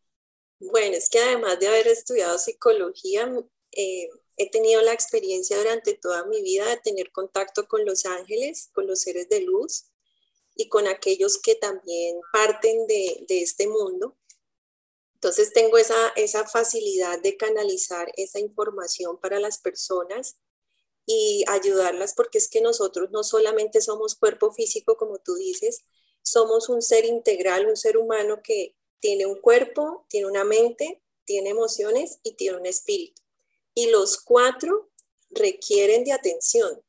Bueno, 0.60 0.96
es 0.96 1.08
que 1.08 1.20
además 1.20 1.60
de 1.60 1.68
haber 1.68 1.86
estudiado 1.86 2.36
psicología, 2.38 3.32
eh, 3.72 4.08
he 4.36 4.50
tenido 4.50 4.82
la 4.82 4.92
experiencia 4.92 5.56
durante 5.56 5.94
toda 5.94 6.24
mi 6.26 6.42
vida 6.42 6.66
de 6.66 6.78
tener 6.78 7.12
contacto 7.12 7.68
con 7.68 7.84
los 7.84 8.04
ángeles, 8.06 8.70
con 8.72 8.86
los 8.86 9.00
seres 9.00 9.28
de 9.28 9.40
luz 9.40 9.86
y 10.56 10.68
con 10.68 10.88
aquellos 10.88 11.38
que 11.38 11.54
también 11.54 12.20
parten 12.32 12.86
de, 12.88 13.24
este 13.28 13.68
mundo. 13.68 14.16
Entonces 15.14 15.52
tengo 15.52 15.78
esa, 15.78 16.08
esa 16.16 16.46
facilidad 16.46 17.20
de 17.20 17.36
canalizar 17.36 18.10
esa 18.16 18.40
información 18.40 19.20
para 19.20 19.40
las 19.40 19.58
personas 19.58 20.38
y 21.06 21.44
ayudarlas 21.48 22.14
porque 22.14 22.38
es 22.38 22.48
que 22.48 22.60
nosotros 22.60 23.10
no 23.10 23.22
solamente 23.24 23.80
somos 23.80 24.16
cuerpo 24.16 24.52
físico, 24.52 24.96
como 24.96 25.18
tú 25.18 25.34
dices, 25.36 25.84
somos 26.22 26.68
un 26.68 26.82
ser 26.82 27.04
integral, 27.04 27.66
un 27.66 27.76
ser 27.76 27.96
humano 27.96 28.40
que, 28.42 28.77
tiene 29.00 29.26
un 29.26 29.40
cuerpo, 29.40 30.06
tiene 30.08 30.26
una 30.26 30.44
mente, 30.44 31.02
tiene 31.24 31.50
emociones 31.50 32.18
y 32.22 32.34
tiene 32.34 32.58
un 32.58 32.66
espíritu. 32.66 33.22
Y 33.74 33.90
los 33.90 34.18
cuatro 34.18 34.90
requieren 35.30 36.04
de 36.04 36.12
atención. 36.12 36.82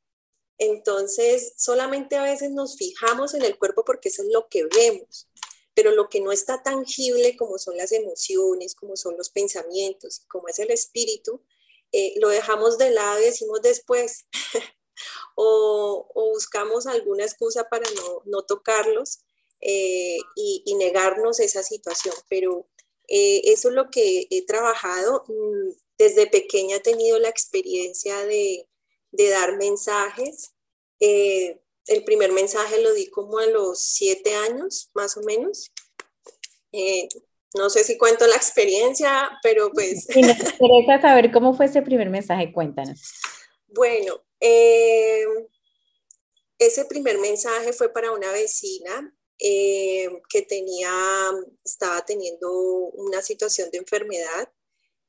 Entonces, 0.58 1.54
solamente 1.58 2.16
a 2.18 2.24
veces 2.24 2.52
nos 2.52 2.78
fijamos 2.78 3.34
en 3.34 3.44
el 3.44 3.58
cuerpo 3.58 3.86
porque 3.86 4.10
eso 4.10 4.24
es 4.24 4.30
lo 4.30 4.50
que 4.50 4.66
vemos, 4.66 5.30
pero 5.74 5.92
lo 5.92 6.10
que 6.10 6.20
no 6.20 6.32
está 6.32 6.62
tangible 6.64 7.38
como 7.38 7.58
son 7.58 7.78
las 7.78 7.92
emociones, 7.92 8.76
como 8.76 8.98
son 8.98 9.16
los 9.18 9.30
pensamientos, 9.30 10.22
como 10.28 10.50
es 10.50 10.60
el 10.60 10.72
espíritu, 10.72 11.42
eh, 11.92 12.14
lo 12.20 12.30
dejamos 12.30 12.78
de 12.78 12.92
lado 12.92 13.22
y 13.22 13.26
decimos 13.26 13.62
después, 13.62 14.26
o, 15.36 16.12
buscamos 16.14 16.88
alguna 16.88 17.24
excusa 17.24 17.70
para 17.70 17.90
no, 17.92 18.22
no 18.26 18.44
tocarlos 18.44 19.22
eh, 19.62 20.20
y, 20.36 20.76
negarnos 20.76 21.40
esa 21.40 21.64
situación. 21.64 22.16
Pero 22.30 22.68
eh, 23.08 23.42
eso 23.46 23.70
es 23.70 23.76
lo 23.76 23.90
que 23.90 24.28
he 24.30 24.46
trabajado. 24.46 25.26
Mm, 25.28 25.72
desde 25.98 26.28
pequeña 26.28 26.78
he 26.78 26.82
tenido 26.82 27.20
la 27.20 27.30
experiencia 27.30 28.26
de, 28.26 28.68
dar 29.12 29.58
mensajes. 29.58 30.54
Eh, 31.00 31.60
el 31.88 32.04
primer 32.04 32.32
mensaje 32.32 32.82
lo 32.82 32.94
di 32.94 33.10
como 33.10 33.40
a 33.40 33.48
los 33.48 33.82
siete 33.82 34.36
años, 34.36 34.92
más 34.94 35.18
o 35.18 35.22
menos. 35.22 35.72
no 37.56 37.70
sé 37.70 37.84
si 37.84 37.98
cuento 37.98 38.28
la 38.28 38.36
experiencia, 38.36 39.30
pero 39.42 39.72
pues... 39.72 40.06
Sí, 40.06 40.22
nos 40.22 40.38
interesa 40.38 41.02
saber 41.02 41.32
cómo 41.32 41.56
fue 41.56 41.66
ese 41.66 41.82
primer 41.82 42.10
mensaje, 42.10 42.54
cuéntanos. 42.54 43.02
Bueno, 43.68 44.22
ese 46.60 46.86
primer 46.86 47.18
mensaje 47.18 47.74
fue 47.74 47.92
para 47.92 48.12
una 48.12 48.32
vecina 48.32 49.14
eh, 49.42 50.10
que 50.28 50.42
tenía, 50.42 50.92
estaba 51.64 52.06
teniendo 52.06 52.52
una 52.52 53.22
situación 53.22 53.72
de 53.72 53.78
enfermedad 53.78 54.52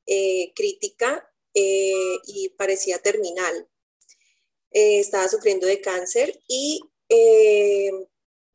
eh, 0.05 0.53
crítica 0.55 1.29
eh, 1.53 2.15
y 2.25 2.49
parecía 2.57 2.99
terminal. 2.99 3.67
estaba 4.71 5.27
sufriendo 5.27 5.67
de 5.67 5.81
cáncer 5.81 6.41
y 6.47 6.81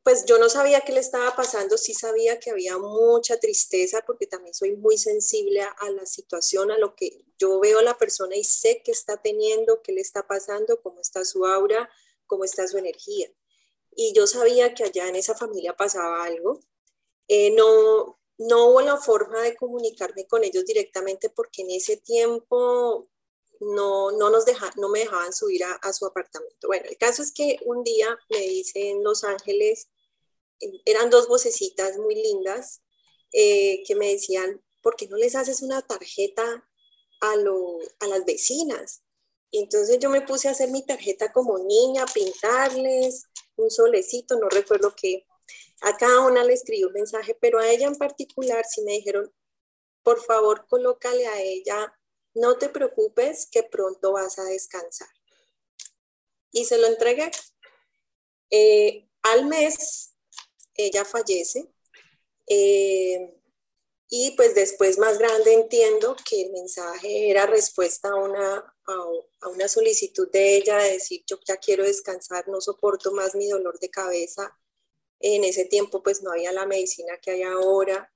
pues 0.03 0.25
yo 0.25 0.39
no 0.39 0.49
sabía 0.49 0.81
qué 0.81 0.93
le 0.93 1.01
estaba 1.01 1.35
pasando, 1.35 1.77
sí 1.77 1.93
sabía 1.93 2.39
que 2.39 2.49
había 2.49 2.77
mucha 2.79 3.39
tristeza 3.39 4.03
porque 4.07 4.25
también 4.25 4.55
soy 4.55 4.75
muy 4.75 4.97
sensible 4.97 5.61
a, 5.61 5.69
a, 5.69 5.91
la 5.91 6.05
situación, 6.07 6.71
a 6.71 6.77
lo 6.77 6.95
que 6.95 7.25
yo 7.37 7.59
veo 7.59 7.79
a 7.79 7.83
la 7.83 7.97
persona 7.97 8.35
y 8.35 8.43
sé 8.43 8.81
qué 8.83 8.91
está 8.91 9.21
teniendo, 9.21 9.81
qué 9.83 9.91
le 9.91 10.01
está 10.01 10.25
pasando, 10.25 10.81
cómo 10.81 11.01
está 11.01 11.23
su 11.23 11.45
aura, 11.45 11.89
cómo 12.25 12.45
está 12.45 12.67
su 12.67 12.77
energía 12.79 13.29
y 13.97 14.13
yo 14.13 14.27
sabía 14.27 14.75
que 14.75 14.83
allá 14.83 15.09
en 15.09 15.15
esa 15.15 15.35
familia 15.35 15.75
pasaba 15.75 16.23
algo. 16.23 16.61
Eh, 17.27 17.49
no, 17.51 18.19
no 18.37 18.67
hubo 18.69 18.81
la 18.81 18.97
forma 18.97 19.41
de 19.41 19.57
comunicarme 19.57 20.27
con 20.27 20.43
ellos 20.43 20.65
directamente 20.65 21.31
porque 21.31 21.63
en 21.63 21.71
ese 21.71 21.97
tiempo 21.97 23.09
no, 23.59 24.11
no, 24.11 24.29
nos 24.29 24.45
deja, 24.45 24.71
no 24.77 24.89
me 24.89 24.99
dejaban 24.99 25.33
subir 25.33 25.63
a, 25.63 25.93
su 25.93 26.05
apartamento. 26.05 26.67
Bueno, 26.67 26.85
el 26.87 26.97
caso 26.97 27.23
es 27.23 27.31
que 27.33 27.57
un 27.65 27.83
día 27.83 28.15
me 28.29 28.39
dicen 28.41 29.03
Los 29.03 29.23
Ángeles, 29.23 29.89
eran 30.85 31.09
dos 31.09 31.27
vocecitas 31.27 31.97
muy 31.97 32.13
lindas 32.13 32.83
eh, 33.33 33.83
que 33.87 33.95
me 33.95 34.09
decían, 34.09 34.63
¿por 34.83 34.95
qué 34.95 35.07
no 35.07 35.17
les 35.17 35.35
haces 35.35 35.63
una 35.63 35.81
tarjeta 35.81 36.69
a, 37.21 37.31
a 37.31 38.07
las 38.07 38.25
vecinas? 38.25 39.01
Y 39.49 39.63
entonces 39.63 39.97
yo 39.97 40.11
me 40.11 40.21
puse 40.21 40.49
a 40.49 40.51
hacer 40.51 40.69
mi 40.69 40.85
tarjeta 40.85 41.33
como 41.33 41.57
niña, 41.57 42.05
pintarles, 42.13 43.23
un 43.57 43.69
solecito, 43.69 44.37
no 44.39 44.49
recuerdo 44.49 44.95
qué. 44.95 45.25
A 45.81 45.97
cada 45.97 46.21
una 46.21 46.43
le 46.43 46.53
escribí 46.53 46.83
un 46.83 46.93
mensaje, 46.93 47.37
pero 47.39 47.59
a 47.59 47.69
ella 47.69 47.87
en 47.87 47.95
particular 47.95 48.63
sí 48.65 48.81
me 48.83 48.93
dijeron, 48.93 49.31
por 50.03 50.23
favor, 50.23 50.65
colócale 50.67 51.27
a 51.27 51.41
ella, 51.41 51.93
no 52.33 52.57
te 52.57 52.69
preocupes 52.69 53.47
que 53.51 53.63
pronto 53.63 54.13
vas 54.13 54.39
a 54.39 54.43
descansar. 54.45 55.09
Y 56.51 56.65
se 56.65 56.77
lo 56.77 56.87
entregué. 56.87 57.29
Eh, 58.49 59.07
al 59.23 59.45
mes, 59.45 60.15
ella 60.75 61.03
fallece. 61.03 61.69
Eh, 62.47 63.33
y 64.09 64.31
pues 64.37 64.55
después 64.55 64.97
más 64.97 65.17
grande 65.19 65.53
entiendo 65.53 66.15
que 66.27 66.43
el 66.43 66.51
mensaje 66.51 67.29
era 67.29 67.45
respuesta 67.45 68.09
a 68.09 68.15
una, 68.15 68.76
a, 68.87 69.49
una 69.49 69.67
solicitud 69.67 70.29
de 70.31 70.57
ella 70.57 70.77
de 70.77 70.93
decir 70.93 71.23
yo 71.27 71.39
ya 71.45 71.57
quiero 71.57 71.83
descansar, 71.83 72.47
no 72.47 72.61
soporto 72.61 73.11
más 73.11 73.35
mi 73.35 73.47
dolor 73.47 73.79
de 73.79 73.89
cabeza. 73.89 74.57
En 75.19 75.43
ese 75.43 75.65
tiempo 75.65 76.03
pues 76.03 76.21
no 76.21 76.31
había 76.31 76.51
la 76.51 76.65
medicina 76.65 77.17
que 77.21 77.31
hay 77.31 77.43
ahora, 77.43 78.13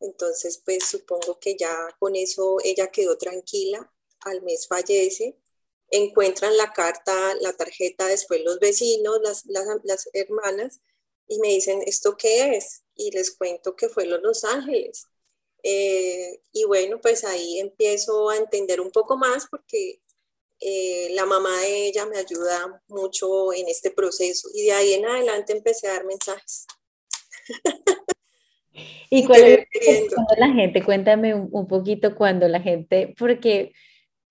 entonces 0.00 0.62
pues 0.64 0.84
supongo 0.84 1.38
que 1.40 1.56
ya 1.56 1.74
con 1.98 2.16
eso 2.16 2.58
ella 2.64 2.90
quedó 2.90 3.18
tranquila, 3.18 3.92
al 4.20 4.42
mes 4.42 4.66
fallece, 4.68 5.38
encuentran 5.90 6.56
la 6.56 6.72
carta, 6.72 7.34
la 7.40 7.52
tarjeta 7.56 8.06
después 8.06 8.42
los 8.44 8.58
vecinos, 8.60 9.20
las, 9.22 9.44
las, 9.46 10.08
hermanas 10.12 10.80
y 11.28 11.38
me 11.40 11.48
dicen, 11.48 11.82
¿esto 11.86 12.16
qué 12.16 12.56
es? 12.56 12.84
Y 12.94 13.10
les 13.10 13.32
cuento 13.32 13.76
que 13.76 13.88
fue 13.88 14.06
Los 14.06 14.44
Ángeles 14.44 15.08
eh, 15.66 16.42
y 16.52 16.64
bueno, 16.64 17.00
pues 17.00 17.24
ahí 17.24 17.58
empiezo 17.58 18.28
a 18.28 18.36
entender 18.36 18.82
un 18.82 18.90
poco 18.90 19.16
más 19.16 19.46
porque 19.50 19.98
eh, 20.64 21.08
la 21.12 21.26
mamá 21.26 21.60
de 21.60 21.88
ella 21.88 22.06
me 22.06 22.16
ayuda 22.16 22.82
mucho 22.88 23.52
en 23.52 23.68
este 23.68 23.90
proceso 23.90 24.48
y 24.54 24.62
de 24.62 24.72
ahí 24.72 24.94
en 24.94 25.04
adelante 25.04 25.52
empecé 25.52 25.88
a 25.88 25.92
dar 25.94 26.06
mensajes. 26.06 26.66
¿Y 29.10 29.24
cuál 29.26 29.42
es 29.44 29.66
cuando 30.14 30.34
la 30.38 30.52
gente? 30.52 30.82
Cuéntame 30.82 31.34
un, 31.34 31.48
un, 31.52 31.66
poquito 31.66 32.14
cuando 32.14 32.48
la 32.48 32.60
gente, 32.60 33.14
porque 33.18 33.72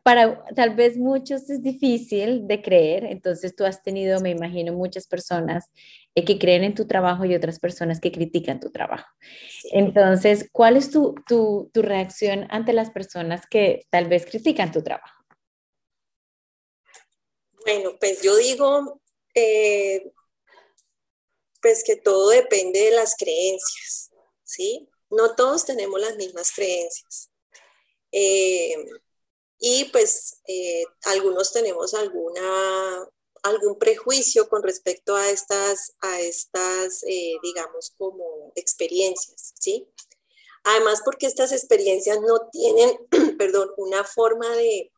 para 0.04 0.44
tal 0.54 0.76
vez 0.76 0.98
muchos 0.98 1.50
es 1.50 1.64
difícil 1.64 2.46
de 2.46 2.62
creer, 2.62 3.06
entonces 3.06 3.56
tú 3.56 3.64
has 3.64 3.82
tenido, 3.82 4.20
me 4.20 4.32
imagino, 4.32 4.74
muchas 4.74 5.08
personas 5.08 5.72
eh, 6.14 6.26
que 6.26 6.38
creen 6.38 6.66
en 6.66 6.76
tu 6.76 6.86
trabajo 6.86 7.24
y 7.24 7.34
otras 7.34 7.60
personas 7.60 8.02
que 8.02 8.12
critican 8.12 8.60
tu 8.60 8.70
trabajo. 8.70 9.08
Entonces, 9.72 10.50
¿cuál 10.52 10.76
es 10.76 10.92
tu, 10.92 11.16
tu, 11.26 11.72
tu, 11.74 11.82
reacción 11.82 12.48
ante 12.50 12.74
las 12.74 12.92
personas 12.92 13.48
que 13.48 13.86
tal 13.90 14.08
vez 14.08 14.26
critican 14.26 14.74
tu 14.74 14.84
trabajo? 14.84 15.13
Bueno, 17.66 17.98
pues 17.98 18.22
yo 18.22 18.36
digo, 18.36 19.02
eh, 19.34 20.12
pues 21.62 21.84
que 21.86 21.96
todo 21.96 22.30
depende 22.30 22.80
de 22.82 22.92
las 22.92 23.16
creencias, 23.16 24.12
¿sí? 24.44 24.90
No 25.10 25.36
todos 25.36 25.66
tenemos 25.66 26.00
las 26.02 26.18
mismas 26.18 26.52
creencias. 26.52 27.32
Eh, 28.12 28.76
y 29.60 29.86
pues 29.86 30.42
eh, 30.48 30.84
algunos 31.06 31.54
tenemos 31.54 31.94
alguna, 31.94 33.08
algún 33.44 33.80
prejuicio 33.80 34.50
con 34.50 34.62
respecto 34.62 35.16
a 35.16 35.30
estas, 35.30 35.94
a 36.02 36.20
estas 36.20 37.02
digamos, 37.42 37.94
como 37.98 38.52
experiencias, 38.56 39.54
¿sí? 39.58 39.88
Además, 40.66 41.02
porque 41.04 41.28
estas 41.28 41.54
experiencias 41.54 42.20
no 42.22 42.50
tienen, 42.52 42.98
perdón, 43.38 43.70
una 43.78 44.04
forma 44.04 44.50
de, 44.50 44.93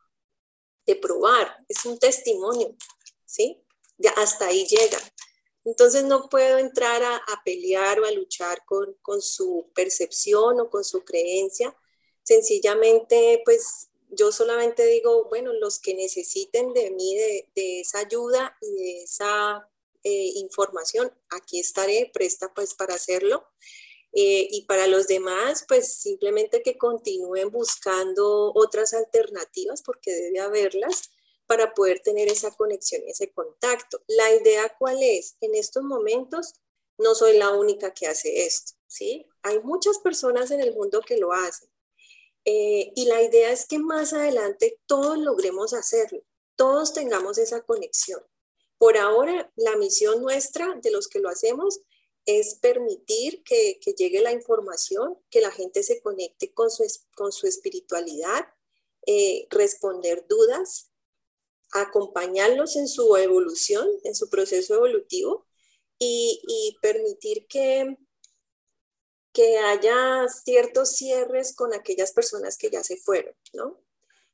de 0.86 0.96
probar, 0.96 1.64
es 1.68 1.84
un 1.84 1.98
testimonio, 1.98 2.76
¿sí? 3.24 3.62
hasta 4.16 4.46
ahí 4.46 4.66
llega. 4.66 4.98
Entonces 5.64 6.04
no 6.04 6.28
puedo 6.28 6.58
entrar 6.58 7.02
a, 7.02 7.42
pelear 7.44 7.98
o 8.00 8.04
a 8.04 8.12
luchar 8.12 8.64
con, 8.64 9.20
su 9.20 9.70
percepción 9.74 10.60
o 10.60 10.70
con 10.70 10.84
su 10.84 11.04
creencia. 11.04 11.76
Sencillamente, 12.22 13.42
pues 13.44 13.88
yo 14.10 14.30
solamente 14.30 14.86
digo, 14.86 15.28
bueno, 15.28 15.52
los 15.52 15.80
que 15.80 15.94
necesiten 15.94 16.72
de 16.72 16.92
mí, 16.92 17.16
de, 17.16 17.80
esa 17.80 17.98
ayuda 17.98 18.56
y 18.60 18.74
de 18.74 19.02
esa 19.02 19.68
eh, 20.04 20.30
información, 20.36 21.12
aquí 21.30 21.58
estaré 21.58 22.10
presta 22.14 22.54
pues 22.54 22.74
para 22.74 22.94
hacerlo. 22.94 23.44
Eh, 24.18 24.48
y 24.50 24.62
para 24.62 24.86
los 24.86 25.08
demás, 25.08 25.66
pues 25.68 25.92
simplemente 25.92 26.62
que 26.62 26.78
continúen 26.78 27.50
buscando 27.50 28.50
otras 28.54 28.94
alternativas, 28.94 29.82
porque 29.82 30.10
debe 30.10 30.40
haberlas, 30.40 31.10
para 31.46 31.74
poder 31.74 32.00
tener 32.00 32.28
esa 32.28 32.50
conexión 32.50 33.02
y 33.06 33.10
ese 33.10 33.30
contacto. 33.30 34.02
La 34.06 34.34
idea 34.34 34.74
cuál 34.78 35.02
es? 35.02 35.36
En 35.42 35.54
estos 35.54 35.82
momentos 35.84 36.54
no 36.96 37.14
soy 37.14 37.36
la 37.36 37.50
única 37.50 37.92
que 37.92 38.06
hace 38.06 38.46
esto, 38.46 38.72
¿sí? 38.86 39.26
Hay 39.42 39.60
muchas 39.60 39.98
personas 39.98 40.50
en 40.50 40.62
el 40.62 40.74
mundo 40.74 41.02
que 41.02 41.18
lo 41.18 41.34
hacen. 41.34 41.68
Eh, 42.46 42.92
y 42.96 43.04
la 43.04 43.20
idea 43.20 43.52
es 43.52 43.66
que 43.66 43.78
más 43.78 44.14
adelante 44.14 44.80
todos 44.86 45.18
logremos 45.18 45.74
hacerlo, 45.74 46.22
todos 46.56 46.94
tengamos 46.94 47.36
esa 47.36 47.60
conexión. 47.60 48.22
Por 48.78 48.96
ahora, 48.96 49.52
la 49.56 49.76
misión 49.76 50.22
nuestra 50.22 50.74
de 50.80 50.90
los 50.90 51.06
que 51.06 51.18
lo 51.18 51.28
hacemos 51.28 51.82
es 52.26 52.56
permitir 52.56 53.44
que, 53.44 53.78
llegue 53.96 54.20
la 54.20 54.32
información, 54.32 55.16
que 55.30 55.40
la 55.40 55.52
gente 55.52 55.84
se 55.84 56.02
conecte 56.02 56.52
con 56.52 56.70
su, 56.70 56.84
con 57.14 57.32
su 57.32 57.46
espiritualidad, 57.46 58.46
eh, 59.06 59.46
responder 59.50 60.26
dudas, 60.28 60.90
acompañarlos 61.70 62.74
en 62.76 62.88
su 62.88 63.16
evolución, 63.16 63.88
en 64.02 64.16
su 64.16 64.28
proceso 64.28 64.74
evolutivo 64.74 65.46
y, 65.98 66.76
permitir 66.82 67.46
que, 67.46 67.96
que 69.32 69.58
haya 69.58 70.28
ciertos 70.28 70.96
cierres 70.96 71.54
con 71.54 71.74
aquellas 71.74 72.12
personas 72.12 72.58
que 72.58 72.70
ya 72.70 72.82
se 72.82 72.96
fueron, 72.96 73.34
¿no? 73.52 73.80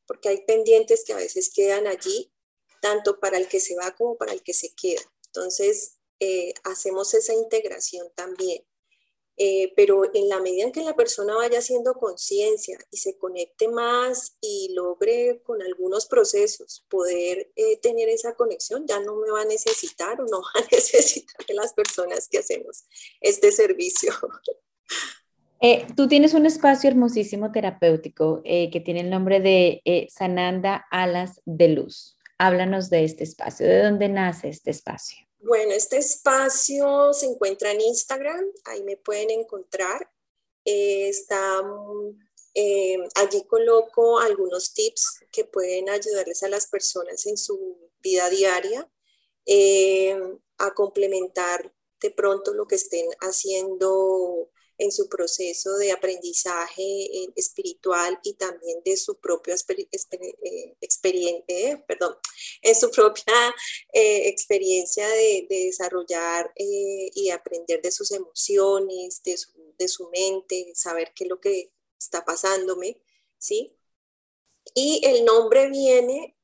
Porque 0.06 0.30
hay 0.30 0.44
pendientes 0.44 1.04
que 1.04 1.12
a 1.12 1.16
veces 1.16 1.52
quedan 1.54 1.86
allí, 1.86 2.32
tanto 2.80 3.20
para 3.20 3.36
el 3.36 3.48
que 3.48 3.60
se 3.60 3.76
va 3.76 3.94
como 3.94 4.16
para 4.16 4.32
el 4.32 4.42
que 4.42 4.54
se 4.54 4.74
queda. 4.74 5.02
Entonces, 5.26 5.98
eh, 6.24 6.54
hacemos 6.62 7.14
esa 7.14 7.34
integración 7.34 8.06
también. 8.14 8.62
Eh, 9.36 9.72
pero 9.74 10.04
en 10.14 10.28
la 10.28 10.40
medida 10.40 10.62
en 10.62 10.70
que 10.70 10.82
la 10.82 10.94
persona 10.94 11.34
vaya 11.34 11.58
haciendo 11.58 11.94
conciencia 11.94 12.78
y 12.92 12.98
se 12.98 13.18
conecte 13.18 13.66
más 13.66 14.36
y 14.40 14.72
logre 14.72 15.40
con 15.42 15.60
algunos 15.62 16.06
procesos 16.06 16.86
poder 16.88 17.50
eh, 17.56 17.76
tener 17.78 18.08
esa 18.08 18.36
conexión, 18.36 18.86
ya 18.86 19.00
no 19.00 19.16
me 19.16 19.30
va 19.32 19.40
a 19.40 19.46
necesitar 19.46 20.20
o 20.20 20.26
no 20.26 20.42
va 20.54 20.60
a 20.60 20.68
necesitar 20.70 21.44
de 21.44 21.54
las 21.54 21.72
personas 21.72 22.28
que 22.28 22.38
hacemos 22.38 22.84
este 23.20 23.50
servicio. 23.50 24.12
Tú 25.96 26.06
tienes 26.06 26.34
un 26.34 26.46
espacio 26.46 26.90
hermosísimo 26.90 27.50
terapéutico 27.52 28.42
que 28.42 28.82
tiene 28.84 29.00
el 29.00 29.10
nombre 29.10 29.38
de 29.38 30.08
Sananda 30.10 30.86
Alas 30.90 31.40
de 31.44 31.68
Luz. 31.68 32.16
Háblanos 32.36 32.90
de 32.90 33.04
este 33.04 33.22
espacio, 33.22 33.66
¿de 33.66 33.84
dónde 33.84 34.08
nace 34.08 34.48
este 34.48 34.72
espacio? 34.72 35.18
Bueno, 35.42 35.72
este 35.72 35.96
espacio 35.98 37.12
se 37.12 37.26
encuentra 37.26 37.72
en 37.72 37.80
Instagram, 37.80 38.44
ahí 38.64 38.84
me 38.84 38.96
pueden 38.96 39.28
encontrar. 39.30 40.08
Eh, 40.64 41.08
está, 41.08 41.60
eh, 42.54 42.96
allí 43.16 43.42
coloco 43.48 44.20
algunos 44.20 44.72
tips 44.72 45.24
que 45.32 45.44
pueden 45.44 45.90
ayudarles 45.90 46.44
a 46.44 46.48
las 46.48 46.68
personas 46.68 47.26
en 47.26 47.36
su 47.36 47.90
vida 47.98 48.30
diaria 48.30 48.88
eh, 49.44 50.16
a 50.58 50.74
complementar 50.74 51.74
de 52.00 52.10
pronto 52.12 52.54
lo 52.54 52.68
que 52.68 52.76
estén 52.76 53.08
haciendo 53.20 54.48
en 54.82 54.90
su 54.90 55.08
proceso 55.08 55.76
de 55.76 55.92
aprendizaje 55.92 56.82
eh, 56.82 57.32
espiritual 57.36 58.18
y 58.24 58.34
también 58.34 58.82
de 58.84 58.96
su 58.96 59.16
propia 59.20 59.54
eh, 59.54 60.76
experiencia, 60.80 61.44
eh, 61.46 61.84
perdón, 61.86 62.16
en 62.62 62.74
su 62.74 62.90
propia 62.90 63.54
experiencia 63.92 65.08
de, 65.08 65.46
desarrollar 65.48 66.52
y 66.56 67.30
aprender 67.30 67.80
de 67.80 67.92
sus 67.92 68.10
emociones, 68.10 69.22
de 69.22 69.36
su, 69.36 69.50
de 69.78 69.88
su 69.88 70.08
mente, 70.10 70.72
saber 70.74 71.12
qué 71.14 71.24
es 71.24 71.30
lo 71.30 71.40
que 71.40 71.72
está 71.98 72.24
pasándome, 72.24 73.00
¿sí? 73.38 73.76
Y 74.74 75.00
el 75.04 75.24
nombre 75.24 75.68
viene 75.68 76.36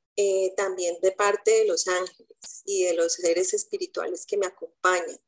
también 0.57 0.98
de 1.01 1.12
parte 1.12 1.51
de 1.51 1.64
los 1.64 1.88
ángeles 1.88 2.62
y 2.64 2.85
de 2.85 2.94
los 2.94 3.14
seres 3.14 3.55
espirituales 3.55 4.27
que 4.27 4.37
me 4.37 4.46
acompañan. 4.46 5.18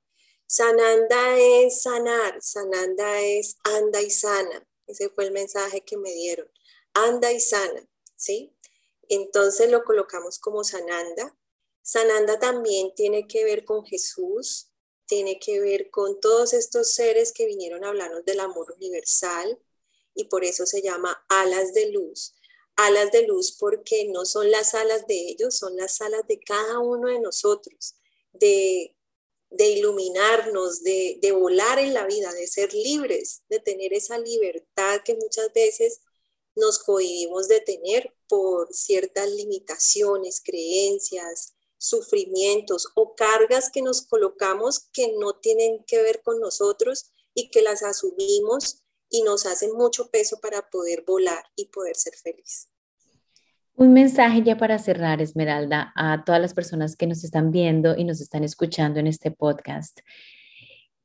Sananda 0.52 1.38
es 1.38 1.82
sanar, 1.82 2.42
sananda 2.42 3.20
es 3.20 3.56
anda 3.62 4.02
y 4.02 4.10
sana. 4.10 4.66
Ese 4.88 5.08
fue 5.08 5.26
el 5.26 5.30
mensaje 5.30 5.82
que 5.82 5.96
me 5.96 6.12
dieron. 6.12 6.50
Anda 6.92 7.30
y 7.30 7.38
sana, 7.38 7.88
¿sí? 8.16 8.52
Entonces 9.08 9.70
lo 9.70 9.84
colocamos 9.84 10.40
como 10.40 10.64
sananda. 10.64 11.38
Sananda 11.82 12.40
también 12.40 12.92
tiene 12.96 13.28
que 13.28 13.44
ver 13.44 13.64
con 13.64 13.84
Jesús, 13.84 14.72
tiene 15.06 15.38
que 15.38 15.60
ver 15.60 15.88
con 15.88 16.18
todos 16.18 16.52
estos 16.52 16.94
seres 16.94 17.32
que 17.32 17.46
vinieron 17.46 17.84
a 17.84 17.90
hablarnos 17.90 18.24
del 18.24 18.40
amor 18.40 18.72
universal 18.72 19.56
y 20.16 20.24
por 20.24 20.44
eso 20.44 20.66
se 20.66 20.82
llama 20.82 21.24
alas 21.28 21.74
de 21.74 21.92
luz. 21.92 22.34
Alas 22.74 23.12
de 23.12 23.24
luz 23.24 23.56
porque 23.56 24.08
no 24.08 24.24
son 24.24 24.50
las 24.50 24.74
alas 24.74 25.06
de 25.06 25.14
ellos, 25.14 25.56
son 25.56 25.76
las 25.76 26.00
alas 26.00 26.26
de 26.26 26.40
cada 26.40 26.80
uno 26.80 27.06
de 27.06 27.20
nosotros, 27.20 27.94
de 28.32 28.96
de 29.50 29.68
iluminarnos, 29.68 30.82
de, 30.82 31.18
volar 31.32 31.78
en 31.78 31.92
la 31.92 32.06
vida, 32.06 32.32
de 32.32 32.46
ser 32.46 32.72
libres, 32.72 33.42
de 33.48 33.58
tener 33.58 33.92
esa 33.92 34.18
libertad 34.18 35.00
que 35.04 35.14
muchas 35.14 35.52
veces 35.52 36.00
nos 36.54 36.78
cohibimos 36.78 37.48
de 37.48 37.60
tener 37.60 38.14
por 38.28 38.72
ciertas 38.72 39.28
limitaciones, 39.30 40.40
creencias, 40.44 41.54
sufrimientos 41.78 42.88
o 42.94 43.14
cargas 43.14 43.70
que 43.70 43.82
nos 43.82 44.02
colocamos 44.02 44.88
que 44.92 45.12
no 45.18 45.38
tienen 45.38 45.82
que 45.84 46.02
ver 46.02 46.22
con 46.22 46.38
nosotros 46.38 47.12
y 47.34 47.50
que 47.50 47.62
las 47.62 47.82
asumimos 47.82 48.82
y 49.08 49.22
nos 49.22 49.46
hacen 49.46 49.72
mucho 49.72 50.10
peso 50.10 50.40
para 50.40 50.70
poder 50.70 51.02
volar 51.02 51.44
y 51.56 51.66
poder 51.66 51.96
ser 51.96 52.14
feliz. 52.16 52.69
Un 53.80 53.94
mensaje 53.94 54.42
ya 54.42 54.58
para 54.58 54.78
cerrar, 54.78 55.22
Esmeralda, 55.22 55.90
a 55.96 56.22
todas 56.22 56.38
las 56.38 56.52
personas 56.52 56.96
que 56.96 57.06
nos 57.06 57.24
están 57.24 57.50
viendo 57.50 57.96
y 57.96 58.04
nos 58.04 58.20
están 58.20 58.44
escuchando 58.44 59.00
en 59.00 59.06
este 59.06 59.30
podcast, 59.30 60.00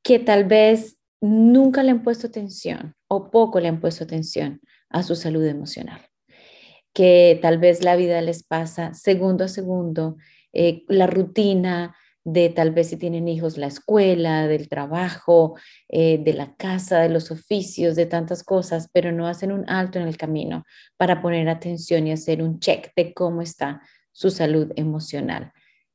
que 0.02 0.18
tal 0.18 0.44
vez 0.44 0.98
nunca 1.22 1.82
le 1.82 1.92
han 1.92 2.02
puesto 2.02 2.26
atención 2.26 2.94
o 3.08 3.30
poco 3.30 3.60
le 3.60 3.68
han 3.68 3.80
puesto 3.80 4.04
atención 4.04 4.60
a 4.90 5.02
su 5.02 5.16
salud 5.16 5.46
emocional, 5.46 6.02
que 6.92 7.38
tal 7.40 7.56
vez 7.56 7.82
la 7.82 7.96
vida 7.96 8.20
les 8.20 8.42
pasa 8.42 8.92
segundo 8.92 9.44
a 9.44 9.48
segundo, 9.48 10.18
eh, 10.52 10.84
la 10.88 11.06
rutina, 11.06 11.96
de 12.26 12.48
tal 12.48 12.72
vez 12.72 12.88
si 12.88 12.96
tienen 12.96 13.28
hijos, 13.28 13.56
la 13.56 13.68
escuela, 13.68 14.48
del 14.48 14.68
trabajo, 14.68 15.54
eh, 15.88 16.18
de 16.18 16.32
la 16.32 16.56
casa, 16.56 16.98
de 16.98 17.08
los 17.08 17.30
oficios, 17.30 17.94
de 17.94 18.06
tantas 18.06 18.42
cosas, 18.42 18.88
pero 18.92 19.12
no 19.12 19.28
hacen 19.28 19.52
un 19.52 19.68
alto 19.70 20.00
en 20.00 20.08
el 20.08 20.16
camino 20.16 20.64
para 20.96 21.22
poner 21.22 21.48
atención 21.48 22.04
y 22.04 22.12
hacer 22.12 22.42
un 22.42 22.58
check 22.58 22.90
de 22.96 23.14
cómo 23.14 23.42
está 23.42 23.80
su 24.10 24.30
salud 24.30 24.72
emocional. 24.74 25.52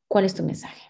¿Cuál 0.08 0.24
es 0.24 0.34
tu 0.34 0.44
mensaje? 0.44 0.82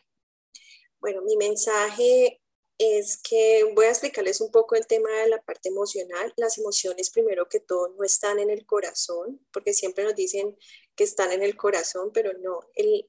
Bueno, 1.00 1.24
mi 1.24 1.36
mensaje 1.38 2.40
es 2.78 3.18
que 3.18 3.64
voy 3.74 3.86
a 3.86 3.90
explicarles 3.90 4.42
un 4.42 4.52
poco 4.52 4.76
el 4.76 4.86
tema 4.86 5.10
de 5.24 5.30
la 5.30 5.42
parte 5.42 5.70
emocional. 5.70 6.34
Las 6.38 6.60
emociones, 6.60 7.10
primero 7.10 7.50
que 7.50 7.60
todo, 7.60 7.96
no 7.98 8.04
están 8.04 8.38
en 8.38 8.52
el 8.52 8.64
corazón, 8.68 9.44
porque 9.52 9.74
siempre 9.74 10.04
nos 10.04 10.16
dicen 10.16 10.56
que 10.96 11.04
están 11.04 11.32
en 11.32 11.42
el 11.42 11.58
corazón, 11.58 12.12
pero 12.14 12.32
no, 12.40 12.60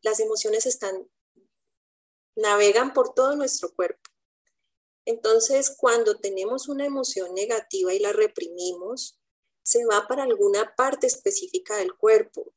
las 0.00 0.18
emociones 0.20 0.64
están 0.64 1.06
navegan 2.36 2.92
por 2.92 3.14
todo 3.14 3.36
nuestro 3.36 3.72
cuerpo. 3.74 4.10
Entonces, 5.04 5.74
cuando 5.76 6.16
tenemos 6.18 6.68
una 6.68 6.86
emoción 6.86 7.34
negativa 7.34 7.92
y 7.92 7.98
la 7.98 8.12
reprimimos, 8.12 9.18
se 9.62 9.84
va 9.84 10.06
para 10.08 10.24
alguna 10.24 10.74
parte 10.76 11.06
específica 11.06 11.76
del 11.76 11.94
cuerpo, 11.94 12.52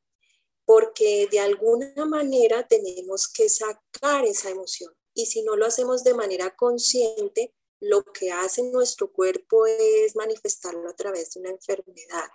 porque 0.66 1.28
de 1.32 1.40
alguna 1.40 2.06
manera 2.06 2.68
tenemos 2.68 3.28
que 3.28 3.50
sacar 3.50 4.26
esa 4.26 4.50
emoción. 4.50 4.94
Y 5.14 5.28
si 5.28 5.44
no 5.44 5.56
lo 5.56 5.66
hacemos 5.66 6.04
de 6.04 6.14
manera 6.14 6.56
consciente, 6.56 7.54
lo 7.80 8.04
que 8.04 8.32
hace 8.32 8.64
nuestro 8.64 9.12
cuerpo 9.12 9.66
es 9.66 10.16
manifestarlo 10.16 10.90
a 10.90 10.96
través 10.96 11.34
de 11.34 11.42
una 11.42 11.52
enfermedad. 11.52 12.30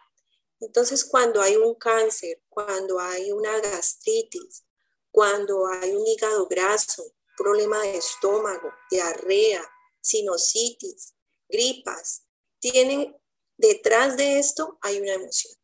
Entonces, 0.60 1.04
cuando 1.04 1.40
hay 1.40 1.56
un 1.56 1.74
cáncer, 1.74 2.42
cuando 2.48 3.00
hay 3.00 3.32
una 3.32 3.58
gastritis, 3.60 4.64
cuando 5.10 5.66
hay 5.66 5.92
un 5.92 6.06
hígado 6.06 6.46
graso, 6.46 7.12
problema 7.40 7.80
de 7.80 7.96
estómago, 7.96 8.70
diarrea, 8.90 9.62
sinusitis, 10.02 11.14
gripas, 11.48 12.26
tienen 12.58 13.16
detrás 13.56 14.18
de 14.18 14.38
esto 14.38 14.78
hay 14.82 15.00
una 15.00 15.14
emoción. 15.14 15.54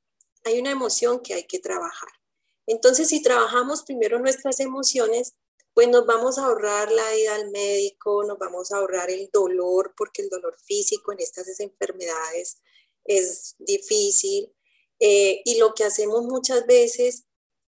Hay 0.45 0.59
una 0.59 0.71
emoción 0.71 1.21
que 1.21 1.35
hay 1.35 1.45
que 1.45 1.59
trabajar. 1.59 2.09
Entonces, 2.67 3.09
si 3.09 3.23
trabajamos 3.23 3.83
primero 3.83 4.19
nuestras 4.19 4.59
emociones, 4.61 5.35
pues 5.75 5.89
nos 5.89 6.07
vamos 6.07 6.39
a 6.39 6.47
ahorrar 6.47 6.91
la 6.91 7.17
ida 7.17 7.35
al 7.35 7.51
médico, 7.51 8.25
nos 8.25 8.39
vamos 8.39 8.73
a 8.73 8.79
ahorrar 8.79 9.11
el 9.11 9.29
dolor, 9.31 9.93
porque 9.97 10.23
el 10.23 10.31
dolor 10.31 10.57
físico 10.65 11.12
en 11.12 11.21
estas 11.21 11.61
enfermedades 11.61 12.62
es 13.05 13.55
difícil. 13.59 14.51
Eh, 14.99 15.43
y 15.45 15.59
lo 15.59 15.75
que 15.75 15.85
hacemos 15.85 16.25
muchas 16.25 16.65
veces 16.67 17.27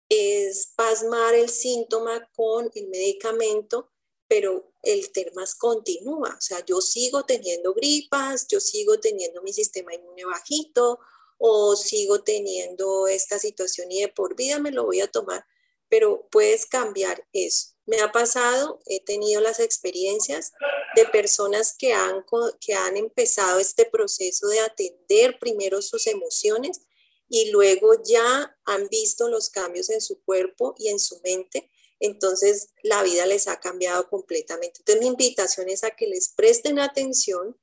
es 0.08 0.72
pasmar 0.74 1.34
el 1.34 1.50
síntoma 1.50 2.26
con 2.34 2.70
el 2.74 2.88
medicamento, 2.88 3.92
pero 4.28 4.72
el 4.82 5.10
tema 5.10 5.44
continúa. 5.58 6.34
O 6.36 6.40
sea, 6.40 6.64
yo 6.64 6.80
sigo 6.80 7.24
teniendo 7.24 7.74
gripas, 7.74 8.46
yo 8.46 8.60
sigo 8.60 9.00
teniendo 9.00 9.42
mi 9.42 9.52
sistema 9.52 9.94
inmune 9.94 10.24
bajito 10.24 11.00
o 11.38 11.74
sigo 11.76 12.22
teniendo 12.22 13.08
esta 13.08 13.38
situación 13.38 13.90
y 13.90 14.02
de 14.02 14.08
por 14.08 14.36
vida 14.36 14.58
me 14.58 14.72
lo 14.72 14.84
voy 14.84 15.00
a 15.00 15.10
tomar, 15.10 15.46
pero 15.88 16.28
puedes 16.30 16.66
cambiar 16.66 17.26
eso. 17.32 17.70
Me 17.86 18.00
ha 18.00 18.12
pasado, 18.12 18.80
he 18.84 19.02
tenido 19.02 19.40
las 19.40 19.60
experiencias 19.60 20.52
de 20.94 21.06
personas 21.06 21.74
que 21.76 21.94
han, 21.94 22.24
que 22.60 22.74
han 22.74 22.96
empezado 22.98 23.58
este 23.58 23.86
proceso 23.86 24.48
de 24.48 24.60
atender 24.60 25.38
primero 25.38 25.80
sus 25.80 26.06
emociones 26.06 26.82
y 27.30 27.50
luego 27.50 28.02
ya 28.04 28.56
han 28.64 28.88
visto 28.88 29.28
los 29.28 29.48
cambios 29.48 29.90
en 29.90 30.00
su 30.00 30.22
cuerpo 30.22 30.74
y 30.78 30.88
en 30.88 30.98
su 30.98 31.20
mente, 31.22 31.70
entonces 32.00 32.70
la 32.82 33.02
vida 33.02 33.26
les 33.26 33.48
ha 33.48 33.60
cambiado 33.60 34.08
completamente. 34.08 34.80
Entonces 34.80 35.00
mi 35.00 35.08
invitación 35.08 35.68
es 35.68 35.84
a 35.84 35.90
que 35.90 36.06
les 36.06 36.28
presten 36.30 36.78
atención 36.78 37.56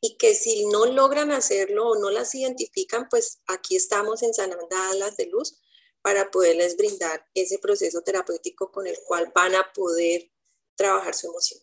y 0.00 0.16
que 0.16 0.34
si 0.34 0.66
no 0.66 0.86
logran 0.86 1.30
hacerlo 1.30 1.90
o 1.90 1.98
no 1.98 2.10
las 2.10 2.34
identifican, 2.34 3.08
pues 3.08 3.40
aquí 3.46 3.76
estamos 3.76 4.22
en 4.22 4.34
Sananda 4.34 4.90
Alas 4.90 5.16
de 5.16 5.26
Luz 5.26 5.60
para 6.02 6.30
poderles 6.30 6.76
brindar 6.76 7.24
ese 7.34 7.58
proceso 7.58 8.02
terapéutico 8.02 8.72
con 8.72 8.86
el 8.86 8.96
cual 9.06 9.30
van 9.34 9.54
a 9.54 9.72
poder 9.72 10.30
trabajar 10.74 11.14
su 11.14 11.28
emoción. 11.28 11.60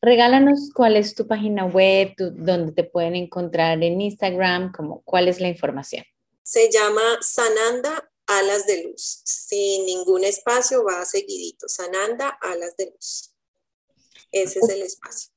Regálanos 0.00 0.70
cuál 0.74 0.96
es 0.96 1.14
tu 1.14 1.26
página 1.26 1.66
web, 1.66 2.14
donde 2.16 2.72
te 2.72 2.84
pueden 2.84 3.14
encontrar 3.14 3.82
en 3.82 4.00
Instagram, 4.00 4.72
como, 4.72 5.02
cuál 5.02 5.28
es 5.28 5.40
la 5.40 5.48
información. 5.48 6.04
Se 6.42 6.70
llama 6.70 7.18
Sananda 7.20 8.09
Alas 8.30 8.64
de 8.66 8.84
Luz. 8.84 9.22
Sin 9.24 9.86
ningún 9.86 10.22
espacio, 10.22 10.84
va 10.84 11.04
seguidito. 11.04 11.68
Sananda 11.68 12.28
Alas 12.40 12.76
de 12.76 12.86
Luz. 12.86 13.34
Ese 14.30 14.60
es 14.60 14.68
el 14.68 14.82
espacio. 14.82 15.32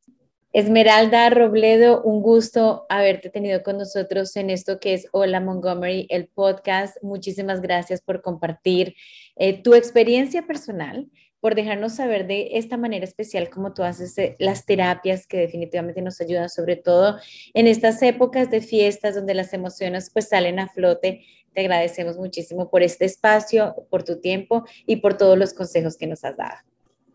Esmeralda 0.53 1.31
Robledo, 1.31 2.03
un 2.03 2.21
gusto 2.21 2.85
haberte 2.87 3.31
tenido 3.31 3.63
con 3.63 3.79
nosotros 3.79 4.35
en 4.35 4.51
esto 4.51 4.79
que 4.79 4.93
es 4.93 5.07
Hola 5.11 5.39
Montgomery, 5.39 6.05
el 6.11 6.27
podcast. 6.27 6.95
Muchísimas 7.01 7.59
gracias 7.59 8.01
por 8.01 8.21
compartir 8.21 8.95
eh, 9.35 9.63
tu 9.63 9.73
experiencia 9.73 10.45
personal, 10.45 11.09
por 11.43 11.55
dejarnos 11.55 11.97
saber 11.97 12.25
de 12.25 12.51
esta 12.53 12.77
manera 12.77 13.03
especial 13.03 13.49
como 13.49 13.73
tú 13.73 13.83
haces 13.83 14.17
eh, 14.17 14.37
las 14.39 14.65
terapias 14.65 15.27
que 15.27 15.35
definitivamente 15.35 16.01
nos 16.01 16.21
ayudan, 16.21 16.49
sobre 16.49 16.77
todo 16.77 17.17
en 17.53 17.67
estas 17.67 18.01
épocas 18.01 18.49
de 18.49 18.61
fiestas 18.61 19.15
donde 19.15 19.33
las 19.33 19.51
emociones 19.51 20.09
pues 20.09 20.29
salen 20.29 20.57
a 20.59 20.69
flote. 20.69 21.25
Te 21.53 21.59
agradecemos 21.59 22.15
muchísimo 22.15 22.71
por 22.71 22.81
este 22.81 23.03
espacio, 23.03 23.75
por 23.89 24.05
tu 24.05 24.21
tiempo 24.21 24.63
y 24.85 25.01
por 25.01 25.17
todos 25.17 25.37
los 25.37 25.53
consejos 25.53 25.97
que 25.97 26.07
nos 26.07 26.23
has 26.23 26.37
dado. 26.37 26.55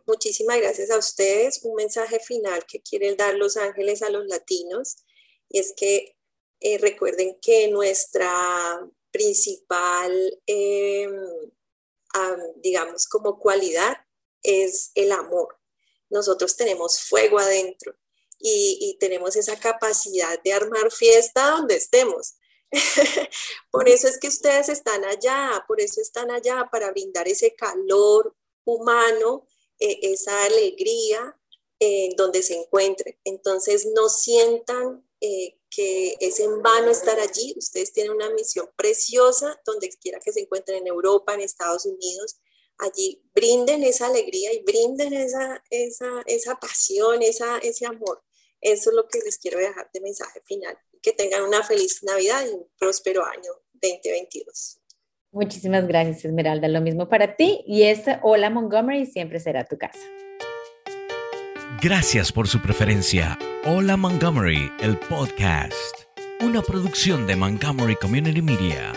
Muchísimas 0.06 0.58
gracias 0.58 0.90
a 0.90 0.98
ustedes. 0.98 1.64
Un 1.64 1.76
mensaje 1.76 2.20
final 2.20 2.66
que 2.66 2.82
quieren 2.82 3.16
dar 3.16 3.34
los 3.34 3.56
ángeles 3.56 4.02
a 4.02 4.10
los 4.10 4.26
latinos 4.26 5.06
es 5.48 5.72
que 5.74 6.14
eh, 6.60 6.76
recuerden 6.76 7.38
que 7.40 7.70
nuestra 7.70 8.30
principal, 9.10 10.12
em, 10.44 11.16
digamos, 12.62 13.08
como 13.08 13.38
cualidad 13.38 13.96
es 14.42 14.90
el 14.94 15.12
amor. 15.12 15.58
Nosotros 16.10 16.56
tenemos 16.56 17.02
fuego 17.02 17.38
adentro 17.38 17.94
y, 18.38 18.96
tenemos 19.00 19.36
esa 19.36 19.58
capacidad 19.58 20.40
de 20.42 20.52
armar 20.52 20.90
fiesta 20.92 21.50
donde 21.50 21.76
estemos. 21.76 22.36
por 23.70 23.88
eso 23.88 24.08
es 24.08 24.18
que 24.18 24.28
ustedes 24.28 24.68
están 24.68 25.04
allá, 25.04 25.64
por 25.66 25.80
eso 25.80 26.00
están 26.00 26.30
allá, 26.30 26.68
para 26.70 26.90
brindar 26.90 27.28
ese 27.28 27.54
calor 27.54 28.36
humano, 28.64 29.46
eh, 29.78 29.98
esa 30.02 30.44
alegría 30.44 31.38
en 31.80 32.14
donde 32.16 32.42
se 32.42 32.54
encuentren. 32.54 33.18
Entonces 33.24 33.88
no 33.94 34.08
sientan 34.08 35.04
eh, 35.20 35.58
que 35.70 36.16
es 36.20 36.40
en 36.40 36.62
vano 36.62 36.90
estar 36.90 37.18
allí. 37.20 37.54
Ustedes 37.56 37.92
tienen 37.92 38.12
una 38.12 38.30
misión 38.30 38.70
preciosa 38.76 39.60
donde 39.64 39.88
quiera 39.90 40.20
que 40.20 40.32
se 40.32 40.40
encuentren 40.40 40.78
en 40.78 40.86
Europa, 40.86 41.34
en 41.34 41.40
Estados 41.40 41.86
Unidos, 41.86 42.36
allí 42.78 43.22
brinden 43.34 43.82
esa 43.84 44.06
alegría 44.06 44.52
y 44.52 44.62
brinden 44.62 45.12
esa, 45.12 45.62
esa, 45.70 46.22
esa 46.26 46.56
pasión, 46.56 47.22
esa, 47.22 47.58
ese 47.58 47.86
amor. 47.86 48.22
Eso 48.60 48.90
es 48.90 48.96
lo 48.96 49.06
que 49.06 49.20
les 49.24 49.38
quiero 49.38 49.58
dejar 49.58 49.88
de 49.92 50.00
mensaje 50.00 50.40
final. 50.44 50.76
Que 51.02 51.12
tengan 51.12 51.42
una 51.42 51.62
feliz 51.62 52.02
Navidad 52.02 52.44
y 52.46 52.54
un 52.54 52.66
próspero 52.78 53.24
año 53.24 53.52
2022. 53.74 54.80
Muchísimas 55.30 55.86
gracias, 55.86 56.24
Esmeralda. 56.24 56.68
Lo 56.68 56.80
mismo 56.80 57.08
para 57.08 57.36
ti 57.36 57.62
y 57.66 57.82
esta 57.82 58.20
Hola 58.22 58.50
Montgomery 58.50 59.06
siempre 59.06 59.38
será 59.40 59.64
tu 59.64 59.76
casa. 59.76 60.00
Gracias 61.80 62.32
por 62.32 62.48
su 62.48 62.60
preferencia. 62.60 63.38
Hola 63.64 63.96
Montgomery, 63.96 64.72
el 64.80 64.98
podcast. 64.98 65.74
Una 66.40 66.62
producción 66.62 67.26
de 67.26 67.36
Montgomery 67.36 67.94
Community 67.96 68.42
Media. 68.42 68.92